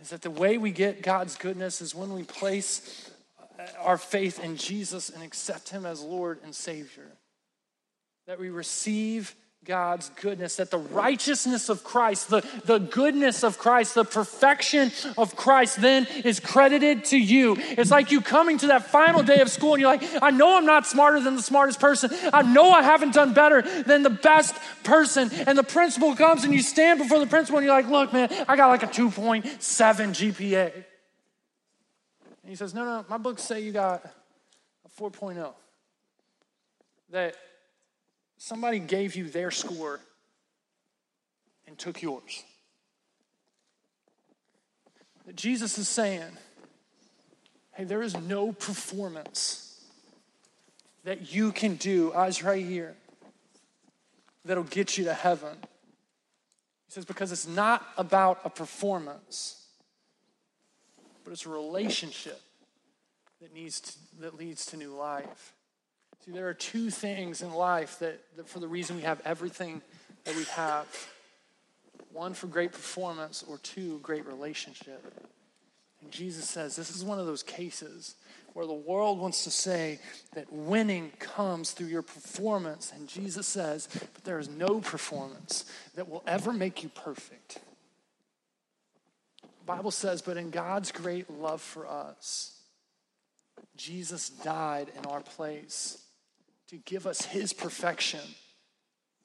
is 0.00 0.10
that 0.10 0.22
the 0.22 0.30
way 0.30 0.58
we 0.58 0.70
get 0.70 1.02
God's 1.02 1.36
goodness 1.36 1.80
is 1.80 1.94
when 1.94 2.12
we 2.12 2.22
place 2.22 3.10
uh, 3.58 3.64
our 3.80 3.98
faith 3.98 4.42
in 4.42 4.56
Jesus 4.56 5.10
and 5.10 5.22
accept 5.22 5.70
him 5.70 5.84
as 5.84 6.02
Lord 6.02 6.38
and 6.44 6.54
Savior. 6.54 7.10
That 8.26 8.38
we 8.38 8.50
receive 8.50 9.34
God's 9.64 10.10
goodness, 10.20 10.56
that 10.56 10.70
the 10.70 10.78
righteousness 10.78 11.68
of 11.68 11.84
Christ, 11.84 12.30
the, 12.30 12.40
the 12.64 12.78
goodness 12.78 13.42
of 13.42 13.58
Christ, 13.58 13.94
the 13.94 14.04
perfection 14.04 14.90
of 15.18 15.36
Christ 15.36 15.82
then 15.82 16.06
is 16.24 16.40
credited 16.40 17.04
to 17.06 17.18
you. 17.18 17.56
It's 17.58 17.90
like 17.90 18.10
you 18.10 18.22
coming 18.22 18.56
to 18.58 18.68
that 18.68 18.86
final 18.86 19.22
day 19.22 19.40
of 19.40 19.50
school 19.50 19.74
and 19.74 19.80
you're 19.82 19.90
like, 19.90 20.02
I 20.22 20.30
know 20.30 20.56
I'm 20.56 20.64
not 20.64 20.86
smarter 20.86 21.20
than 21.20 21.36
the 21.36 21.42
smartest 21.42 21.80
person. 21.80 22.10
I 22.32 22.40
know 22.42 22.70
I 22.70 22.82
haven't 22.82 23.12
done 23.12 23.34
better 23.34 23.60
than 23.60 24.02
the 24.02 24.10
best 24.10 24.56
person. 24.84 25.30
And 25.46 25.58
the 25.58 25.64
principal 25.64 26.16
comes 26.16 26.44
and 26.44 26.54
you 26.54 26.62
stand 26.62 26.98
before 26.98 27.18
the 27.18 27.26
principal 27.26 27.58
and 27.58 27.66
you're 27.66 27.74
like, 27.74 27.88
look, 27.90 28.10
man, 28.12 28.32
I 28.48 28.56
got 28.56 28.68
like 28.68 28.84
a 28.84 28.86
2.7 28.86 29.42
GPA. 29.42 30.72
And 30.72 30.84
he 32.46 32.54
says, 32.54 32.72
no, 32.72 32.86
no, 32.86 33.04
my 33.10 33.18
books 33.18 33.42
say 33.42 33.60
you 33.60 33.72
got 33.72 34.02
a 34.86 35.00
4.0. 35.00 35.52
That 37.10 37.36
somebody 38.38 38.78
gave 38.78 39.16
you 39.16 39.28
their 39.28 39.50
score 39.50 40.00
and 41.66 41.76
took 41.76 42.00
yours. 42.00 42.44
That 45.26 45.36
Jesus 45.36 45.76
is 45.76 45.88
saying, 45.88 46.30
hey, 47.74 47.84
there 47.84 48.02
is 48.02 48.16
no 48.16 48.52
performance 48.52 49.84
that 51.04 51.32
you 51.32 51.52
can 51.52 51.76
do, 51.76 52.12
eyes 52.14 52.42
right 52.42 52.64
here, 52.64 52.94
that'll 54.44 54.64
get 54.64 54.96
you 54.96 55.04
to 55.04 55.14
heaven. 55.14 55.56
He 55.62 56.92
says, 56.92 57.04
because 57.04 57.32
it's 57.32 57.46
not 57.46 57.86
about 57.98 58.40
a 58.44 58.50
performance, 58.50 59.66
but 61.24 61.32
it's 61.32 61.44
a 61.44 61.50
relationship 61.50 62.40
that, 63.40 63.54
needs 63.54 63.80
to, 63.80 63.92
that 64.20 64.34
leads 64.34 64.66
to 64.66 64.76
new 64.76 64.94
life. 64.94 65.52
See, 66.28 66.34
there 66.34 66.48
are 66.48 66.54
two 66.54 66.90
things 66.90 67.40
in 67.40 67.54
life 67.54 68.00
that, 68.00 68.20
that 68.36 68.46
for 68.46 68.60
the 68.60 68.68
reason 68.68 68.96
we 68.96 69.02
have 69.02 69.22
everything 69.24 69.80
that 70.24 70.36
we 70.36 70.44
have 70.44 70.86
one 72.12 72.34
for 72.34 72.48
great 72.48 72.72
performance, 72.72 73.42
or 73.48 73.56
two, 73.58 73.98
great 74.02 74.26
relationship. 74.26 75.02
And 76.02 76.10
Jesus 76.10 76.46
says 76.46 76.76
this 76.76 76.94
is 76.94 77.02
one 77.02 77.18
of 77.18 77.24
those 77.24 77.42
cases 77.42 78.16
where 78.52 78.66
the 78.66 78.74
world 78.74 79.18
wants 79.18 79.44
to 79.44 79.50
say 79.50 80.00
that 80.34 80.52
winning 80.52 81.12
comes 81.18 81.70
through 81.70 81.86
your 81.86 82.02
performance. 82.02 82.92
And 82.94 83.08
Jesus 83.08 83.46
says, 83.46 83.88
but 83.90 84.24
there 84.24 84.38
is 84.38 84.50
no 84.50 84.80
performance 84.80 85.64
that 85.94 86.10
will 86.10 86.24
ever 86.26 86.52
make 86.52 86.82
you 86.82 86.90
perfect. 86.90 87.58
The 89.40 89.64
Bible 89.64 89.92
says, 89.92 90.20
but 90.20 90.36
in 90.36 90.50
God's 90.50 90.92
great 90.92 91.30
love 91.30 91.62
for 91.62 91.86
us, 91.86 92.60
Jesus 93.78 94.28
died 94.28 94.88
in 94.98 95.06
our 95.06 95.20
place 95.20 96.04
to 96.68 96.76
give 96.76 97.06
us 97.06 97.24
his 97.24 97.52
perfection, 97.52 98.20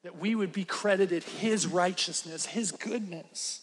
that 0.04 0.18
we 0.18 0.36
would 0.36 0.54
be 0.54 0.64
credited 0.64 1.24
his 1.24 1.68
righteousness, 1.68 2.46
his 2.46 2.72
goodness. 2.72 3.62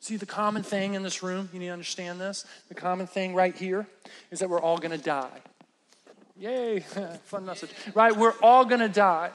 See, 0.00 0.16
the 0.16 0.26
common 0.26 0.62
thing 0.62 0.94
in 0.94 1.02
this 1.02 1.22
room, 1.22 1.48
you 1.52 1.58
need 1.58 1.66
to 1.66 1.72
understand 1.72 2.20
this. 2.20 2.44
The 2.68 2.74
common 2.74 3.06
thing 3.06 3.34
right 3.34 3.56
here 3.56 3.86
is 4.30 4.40
that 4.40 4.50
we're 4.50 4.60
all 4.60 4.78
gonna 4.78 4.98
die. 4.98 5.40
Yay, 6.36 6.80
fun 7.24 7.46
message. 7.46 7.70
Right? 7.94 8.14
We're 8.14 8.34
all 8.42 8.64
gonna 8.64 8.88
die. 8.88 9.30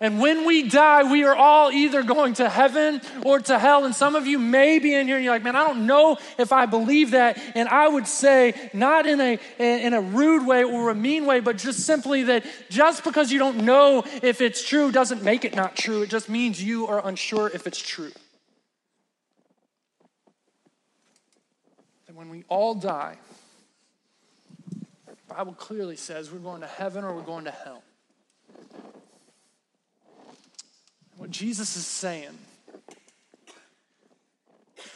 And 0.00 0.20
when 0.20 0.46
we 0.46 0.68
die, 0.68 1.10
we 1.10 1.24
are 1.24 1.34
all 1.34 1.72
either 1.72 2.04
going 2.04 2.34
to 2.34 2.48
heaven 2.48 3.00
or 3.24 3.40
to 3.40 3.58
hell. 3.58 3.84
And 3.84 3.92
some 3.92 4.14
of 4.14 4.28
you 4.28 4.38
may 4.38 4.78
be 4.78 4.94
in 4.94 5.08
here 5.08 5.16
and 5.16 5.24
you're 5.24 5.34
like, 5.34 5.42
man, 5.42 5.56
I 5.56 5.66
don't 5.66 5.86
know 5.86 6.18
if 6.38 6.52
I 6.52 6.66
believe 6.66 7.10
that. 7.12 7.40
And 7.56 7.68
I 7.68 7.88
would 7.88 8.06
say, 8.06 8.70
not 8.72 9.06
in 9.06 9.20
a, 9.20 9.40
in 9.58 9.94
a 9.94 10.00
rude 10.00 10.46
way 10.46 10.62
or 10.62 10.90
a 10.90 10.94
mean 10.94 11.26
way, 11.26 11.40
but 11.40 11.58
just 11.58 11.80
simply 11.80 12.22
that 12.24 12.44
just 12.70 13.02
because 13.02 13.32
you 13.32 13.40
don't 13.40 13.64
know 13.64 14.04
if 14.22 14.40
it's 14.40 14.66
true 14.66 14.92
doesn't 14.92 15.24
make 15.24 15.44
it 15.44 15.56
not 15.56 15.74
true. 15.74 16.02
It 16.02 16.10
just 16.10 16.28
means 16.28 16.62
you 16.62 16.86
are 16.86 17.04
unsure 17.04 17.50
if 17.52 17.66
it's 17.66 17.80
true. 17.80 18.12
And 22.06 22.16
when 22.16 22.28
we 22.28 22.44
all 22.48 22.76
die, 22.76 23.16
the 25.08 25.34
Bible 25.34 25.54
clearly 25.54 25.96
says 25.96 26.30
we're 26.30 26.38
going 26.38 26.60
to 26.60 26.68
heaven 26.68 27.02
or 27.02 27.12
we're 27.14 27.22
going 27.22 27.46
to 27.46 27.50
hell. 27.50 27.82
What 31.28 31.34
Jesus 31.34 31.76
is 31.76 31.86
saying 31.86 32.38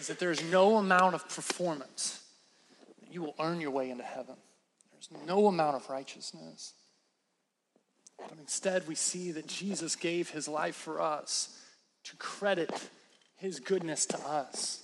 is 0.00 0.06
that 0.06 0.18
there's 0.18 0.42
no 0.42 0.78
amount 0.78 1.14
of 1.14 1.28
performance 1.28 2.24
that 3.02 3.12
you 3.12 3.20
will 3.20 3.34
earn 3.38 3.60
your 3.60 3.70
way 3.70 3.90
into 3.90 4.02
heaven. 4.02 4.36
There's 4.92 5.26
no 5.26 5.48
amount 5.48 5.76
of 5.76 5.90
righteousness. 5.90 6.72
But 8.16 8.38
instead, 8.38 8.88
we 8.88 8.94
see 8.94 9.32
that 9.32 9.46
Jesus 9.46 9.94
gave 9.94 10.30
his 10.30 10.48
life 10.48 10.74
for 10.74 11.02
us 11.02 11.60
to 12.04 12.16
credit 12.16 12.70
his 13.36 13.60
goodness 13.60 14.06
to 14.06 14.18
us. 14.20 14.82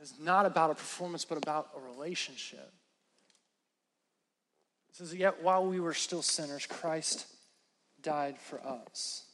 It 0.00 0.02
is 0.02 0.14
not 0.18 0.46
about 0.46 0.70
a 0.70 0.76
performance, 0.76 1.26
but 1.26 1.36
about 1.36 1.68
a 1.76 1.92
relationship. 1.94 2.72
It 4.88 4.96
says, 4.96 5.14
Yet 5.14 5.42
while 5.42 5.66
we 5.66 5.78
were 5.78 5.92
still 5.92 6.22
sinners, 6.22 6.64
Christ 6.64 7.26
died 8.00 8.38
for 8.38 8.66
us. 8.66 9.25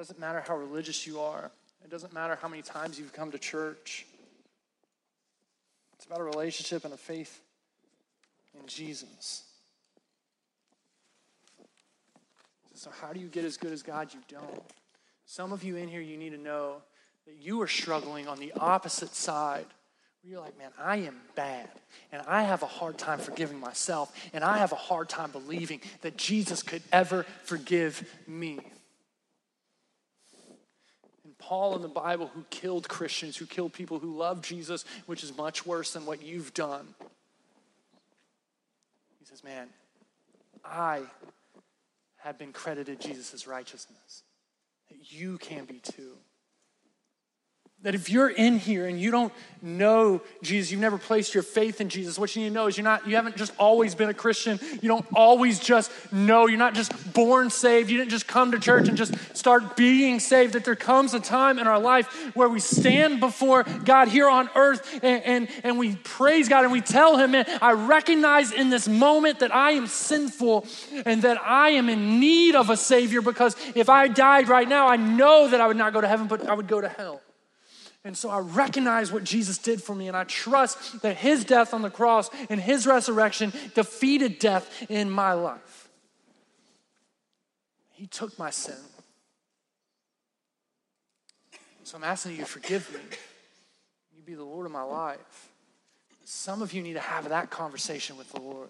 It 0.00 0.04
doesn't 0.04 0.18
matter 0.18 0.40
how 0.40 0.56
religious 0.56 1.06
you 1.06 1.20
are, 1.20 1.50
it 1.84 1.90
doesn't 1.90 2.14
matter 2.14 2.34
how 2.40 2.48
many 2.48 2.62
times 2.62 2.98
you've 2.98 3.12
come 3.12 3.30
to 3.32 3.38
church. 3.38 4.06
It's 5.94 6.06
about 6.06 6.20
a 6.20 6.24
relationship 6.24 6.86
and 6.86 6.94
a 6.94 6.96
faith 6.96 7.42
in 8.58 8.66
Jesus. 8.66 9.42
So, 12.72 12.90
how 13.02 13.12
do 13.12 13.20
you 13.20 13.26
get 13.26 13.44
as 13.44 13.58
good 13.58 13.72
as 13.72 13.82
God? 13.82 14.08
You 14.14 14.20
don't. 14.26 14.62
Some 15.26 15.52
of 15.52 15.62
you 15.62 15.76
in 15.76 15.86
here, 15.86 16.00
you 16.00 16.16
need 16.16 16.30
to 16.30 16.40
know 16.40 16.76
that 17.26 17.36
you 17.38 17.60
are 17.60 17.68
struggling 17.68 18.26
on 18.26 18.38
the 18.38 18.54
opposite 18.58 19.14
side. 19.14 19.66
Where 20.22 20.32
you're 20.32 20.40
like, 20.40 20.56
man, 20.56 20.70
I 20.78 20.96
am 20.96 21.16
bad. 21.34 21.68
And 22.10 22.22
I 22.26 22.44
have 22.44 22.62
a 22.62 22.66
hard 22.66 22.96
time 22.96 23.18
forgiving 23.18 23.60
myself. 23.60 24.18
And 24.32 24.44
I 24.44 24.56
have 24.56 24.72
a 24.72 24.76
hard 24.76 25.10
time 25.10 25.30
believing 25.30 25.82
that 26.00 26.16
Jesus 26.16 26.62
could 26.62 26.82
ever 26.90 27.26
forgive 27.44 28.02
me. 28.26 28.60
Paul 31.50 31.74
in 31.74 31.82
the 31.82 31.88
Bible 31.88 32.30
who 32.32 32.44
killed 32.48 32.88
Christians, 32.88 33.36
who 33.36 33.44
killed 33.44 33.72
people 33.72 33.98
who 33.98 34.16
love 34.16 34.40
Jesus, 34.40 34.84
which 35.06 35.24
is 35.24 35.36
much 35.36 35.66
worse 35.66 35.92
than 35.92 36.06
what 36.06 36.22
you've 36.22 36.54
done. 36.54 36.86
He 39.18 39.24
says, 39.24 39.42
Man, 39.42 39.66
I 40.64 41.02
have 42.18 42.38
been 42.38 42.52
credited 42.52 43.00
Jesus' 43.00 43.48
righteousness. 43.48 44.22
That 44.90 45.12
you 45.12 45.38
can 45.38 45.64
be 45.64 45.80
too. 45.80 46.12
That 47.82 47.94
if 47.94 48.10
you're 48.10 48.28
in 48.28 48.58
here 48.58 48.86
and 48.86 49.00
you 49.00 49.10
don't 49.10 49.32
know 49.62 50.20
Jesus, 50.42 50.70
you've 50.70 50.82
never 50.82 50.98
placed 50.98 51.32
your 51.32 51.42
faith 51.42 51.80
in 51.80 51.88
Jesus, 51.88 52.18
what 52.18 52.36
you 52.36 52.42
need 52.42 52.48
to 52.50 52.54
know 52.54 52.66
is 52.66 52.76
you're 52.76 52.84
not, 52.84 53.06
you 53.06 53.16
haven't 53.16 53.36
just 53.36 53.54
always 53.58 53.94
been 53.94 54.10
a 54.10 54.14
Christian. 54.14 54.60
You 54.82 54.88
don't 54.88 55.06
always 55.14 55.58
just 55.58 55.90
know. 56.12 56.46
You're 56.46 56.58
not 56.58 56.74
just 56.74 57.14
born 57.14 57.48
saved. 57.48 57.90
You 57.90 57.96
didn't 57.96 58.10
just 58.10 58.26
come 58.26 58.52
to 58.52 58.58
church 58.58 58.88
and 58.88 58.98
just 58.98 59.14
start 59.34 59.76
being 59.76 60.20
saved. 60.20 60.52
That 60.52 60.66
there 60.66 60.76
comes 60.76 61.14
a 61.14 61.20
time 61.20 61.58
in 61.58 61.66
our 61.66 61.78
life 61.78 62.36
where 62.36 62.50
we 62.50 62.60
stand 62.60 63.18
before 63.18 63.62
God 63.62 64.08
here 64.08 64.28
on 64.28 64.50
earth 64.54 65.00
and, 65.02 65.22
and, 65.24 65.48
and 65.64 65.78
we 65.78 65.96
praise 65.96 66.50
God 66.50 66.64
and 66.64 66.72
we 66.72 66.82
tell 66.82 67.16
Him, 67.16 67.30
man, 67.30 67.46
I 67.62 67.72
recognize 67.72 68.52
in 68.52 68.68
this 68.68 68.88
moment 68.88 69.38
that 69.38 69.54
I 69.54 69.72
am 69.72 69.86
sinful 69.86 70.66
and 71.06 71.22
that 71.22 71.40
I 71.42 71.70
am 71.70 71.88
in 71.88 72.20
need 72.20 72.56
of 72.56 72.68
a 72.68 72.76
Savior 72.76 73.22
because 73.22 73.56
if 73.74 73.88
I 73.88 74.08
died 74.08 74.48
right 74.48 74.68
now, 74.68 74.86
I 74.86 74.96
know 74.96 75.48
that 75.48 75.62
I 75.62 75.66
would 75.66 75.78
not 75.78 75.94
go 75.94 76.02
to 76.02 76.08
heaven, 76.08 76.26
but 76.26 76.46
I 76.46 76.52
would 76.52 76.68
go 76.68 76.82
to 76.82 76.88
hell. 76.88 77.22
And 78.04 78.16
so 78.16 78.30
I 78.30 78.38
recognize 78.38 79.12
what 79.12 79.24
Jesus 79.24 79.58
did 79.58 79.82
for 79.82 79.94
me, 79.94 80.08
and 80.08 80.16
I 80.16 80.24
trust 80.24 81.02
that 81.02 81.16
his 81.18 81.44
death 81.44 81.74
on 81.74 81.82
the 81.82 81.90
cross 81.90 82.30
and 82.48 82.58
his 82.58 82.86
resurrection 82.86 83.52
defeated 83.74 84.38
death 84.38 84.86
in 84.88 85.10
my 85.10 85.34
life. 85.34 85.88
He 87.90 88.06
took 88.06 88.38
my 88.38 88.48
sin. 88.48 88.76
So 91.84 91.98
I'm 91.98 92.04
asking 92.04 92.32
you 92.32 92.38
to 92.38 92.46
forgive 92.46 92.90
me. 92.94 93.00
You 94.16 94.22
be 94.22 94.34
the 94.34 94.44
Lord 94.44 94.64
of 94.64 94.72
my 94.72 94.82
life. 94.82 95.50
Some 96.24 96.62
of 96.62 96.72
you 96.72 96.82
need 96.82 96.94
to 96.94 97.00
have 97.00 97.28
that 97.28 97.50
conversation 97.50 98.16
with 98.16 98.30
the 98.32 98.40
Lord. 98.40 98.68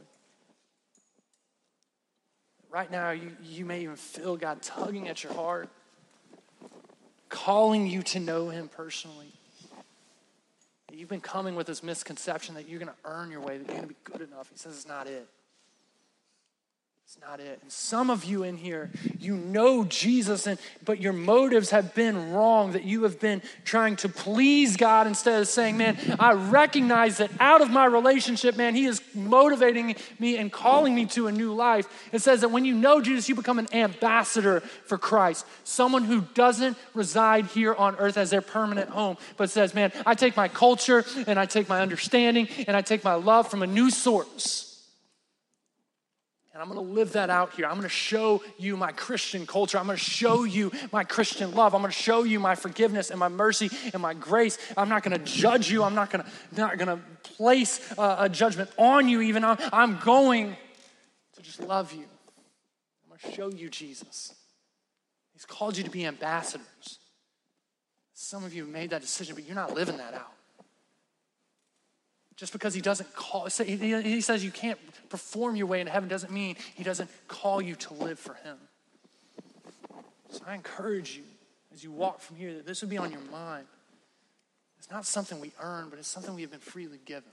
Right 2.70 2.90
now, 2.90 3.10
you, 3.10 3.36
you 3.44 3.64
may 3.64 3.82
even 3.82 3.96
feel 3.96 4.36
God 4.36 4.62
tugging 4.62 5.08
at 5.08 5.22
your 5.22 5.34
heart, 5.34 5.68
calling 7.30 7.86
you 7.86 8.02
to 8.02 8.20
know 8.20 8.50
Him 8.50 8.68
personally. 8.68 9.32
You've 10.92 11.08
been 11.08 11.22
coming 11.22 11.54
with 11.54 11.66
this 11.66 11.82
misconception 11.82 12.56
that 12.56 12.68
you're 12.68 12.78
going 12.78 12.90
to 12.90 13.10
earn 13.10 13.30
your 13.30 13.40
way, 13.40 13.56
that 13.56 13.66
you're 13.66 13.76
going 13.76 13.88
to 13.88 13.94
be 13.94 13.96
good 14.04 14.20
enough. 14.20 14.50
He 14.50 14.58
says 14.58 14.74
it's 14.74 14.86
not 14.86 15.06
it. 15.06 15.26
It's 17.12 17.20
not 17.28 17.40
it. 17.40 17.58
And 17.60 17.72
some 17.72 18.08
of 18.08 18.24
you 18.24 18.44
in 18.44 18.56
here, 18.56 18.88
you 19.18 19.34
know 19.34 19.82
Jesus, 19.82 20.46
and, 20.46 20.60
but 20.84 21.00
your 21.00 21.12
motives 21.12 21.70
have 21.70 21.92
been 21.92 22.32
wrong, 22.32 22.70
that 22.70 22.84
you 22.84 23.02
have 23.02 23.18
been 23.18 23.42
trying 23.64 23.96
to 23.96 24.08
please 24.08 24.76
God 24.76 25.08
instead 25.08 25.40
of 25.40 25.48
saying, 25.48 25.76
Man, 25.76 25.98
I 26.20 26.34
recognize 26.34 27.16
that 27.16 27.32
out 27.40 27.62
of 27.62 27.70
my 27.70 27.84
relationship, 27.84 28.56
man, 28.56 28.76
He 28.76 28.84
is 28.84 29.02
motivating 29.12 29.96
me 30.20 30.36
and 30.36 30.52
calling 30.52 30.94
me 30.94 31.04
to 31.06 31.26
a 31.26 31.32
new 31.32 31.52
life. 31.52 31.88
It 32.12 32.20
says 32.20 32.42
that 32.42 32.52
when 32.52 32.64
you 32.64 32.76
know 32.76 33.00
Jesus, 33.00 33.28
you 33.28 33.34
become 33.34 33.58
an 33.58 33.66
ambassador 33.74 34.60
for 34.60 34.96
Christ, 34.96 35.44
someone 35.64 36.04
who 36.04 36.20
doesn't 36.34 36.78
reside 36.94 37.46
here 37.46 37.74
on 37.74 37.96
earth 37.96 38.18
as 38.18 38.30
their 38.30 38.40
permanent 38.40 38.88
home, 38.88 39.16
but 39.36 39.50
says, 39.50 39.74
Man, 39.74 39.90
I 40.06 40.14
take 40.14 40.36
my 40.36 40.46
culture 40.46 41.04
and 41.26 41.40
I 41.40 41.46
take 41.46 41.68
my 41.68 41.80
understanding 41.80 42.46
and 42.68 42.76
I 42.76 42.82
take 42.82 43.02
my 43.02 43.14
love 43.14 43.50
from 43.50 43.64
a 43.64 43.66
new 43.66 43.90
source. 43.90 44.69
And 46.60 46.68
I'm 46.68 46.76
going 46.76 46.86
to 46.86 46.92
live 46.92 47.12
that 47.12 47.30
out 47.30 47.54
here. 47.54 47.64
I'm 47.64 47.76
going 47.76 47.84
to 47.84 47.88
show 47.88 48.42
you 48.58 48.76
my 48.76 48.92
Christian 48.92 49.46
culture. 49.46 49.78
I'm 49.78 49.86
going 49.86 49.96
to 49.96 50.04
show 50.04 50.44
you 50.44 50.70
my 50.92 51.04
Christian 51.04 51.54
love. 51.54 51.74
I'm 51.74 51.80
going 51.80 51.90
to 51.90 51.98
show 51.98 52.24
you 52.24 52.38
my 52.38 52.54
forgiveness 52.54 53.08
and 53.08 53.18
my 53.18 53.30
mercy 53.30 53.70
and 53.94 54.02
my 54.02 54.12
grace. 54.12 54.58
I'm 54.76 54.90
not 54.90 55.02
going 55.02 55.18
to 55.18 55.24
judge 55.24 55.70
you. 55.70 55.82
I'm 55.82 55.94
not 55.94 56.10
going 56.10 56.22
to 56.22 56.30
not 56.54 56.76
going 56.76 56.88
to 56.88 57.02
place 57.22 57.94
a, 57.96 58.16
a 58.18 58.28
judgment 58.28 58.68
on 58.76 59.08
you. 59.08 59.22
Even 59.22 59.42
I'm, 59.42 59.56
I'm 59.72 59.98
going 60.00 60.54
to 61.36 61.40
just 61.40 61.60
love 61.62 61.94
you. 61.94 62.04
I'm 62.04 63.08
going 63.08 63.20
to 63.20 63.32
show 63.32 63.48
you 63.48 63.70
Jesus. 63.70 64.34
He's 65.32 65.46
called 65.46 65.78
you 65.78 65.84
to 65.84 65.90
be 65.90 66.04
ambassadors. 66.04 66.98
Some 68.12 68.44
of 68.44 68.52
you 68.52 68.64
have 68.64 68.70
made 68.70 68.90
that 68.90 69.00
decision, 69.00 69.34
but 69.34 69.46
you're 69.46 69.56
not 69.56 69.72
living 69.72 69.96
that 69.96 70.12
out. 70.12 70.32
Just 72.40 72.54
because 72.54 72.72
he 72.72 72.80
doesn't 72.80 73.14
call, 73.14 73.44
he 73.44 74.20
says 74.22 74.42
you 74.42 74.50
can't 74.50 74.78
perform 75.10 75.56
your 75.56 75.66
way 75.66 75.80
into 75.80 75.92
heaven 75.92 76.08
doesn't 76.08 76.32
mean 76.32 76.56
he 76.74 76.82
doesn't 76.82 77.10
call 77.28 77.60
you 77.60 77.74
to 77.74 77.92
live 77.92 78.18
for 78.18 78.32
him. 78.32 78.56
So 80.30 80.40
I 80.46 80.54
encourage 80.54 81.16
you 81.16 81.24
as 81.74 81.84
you 81.84 81.90
walk 81.92 82.18
from 82.20 82.36
here 82.36 82.54
that 82.54 82.64
this 82.64 82.80
would 82.80 82.88
be 82.88 82.96
on 82.96 83.12
your 83.12 83.20
mind. 83.30 83.66
It's 84.78 84.90
not 84.90 85.04
something 85.04 85.38
we 85.38 85.52
earn, 85.60 85.90
but 85.90 85.98
it's 85.98 86.08
something 86.08 86.34
we 86.34 86.40
have 86.40 86.50
been 86.50 86.60
freely 86.60 86.98
given. 87.04 87.30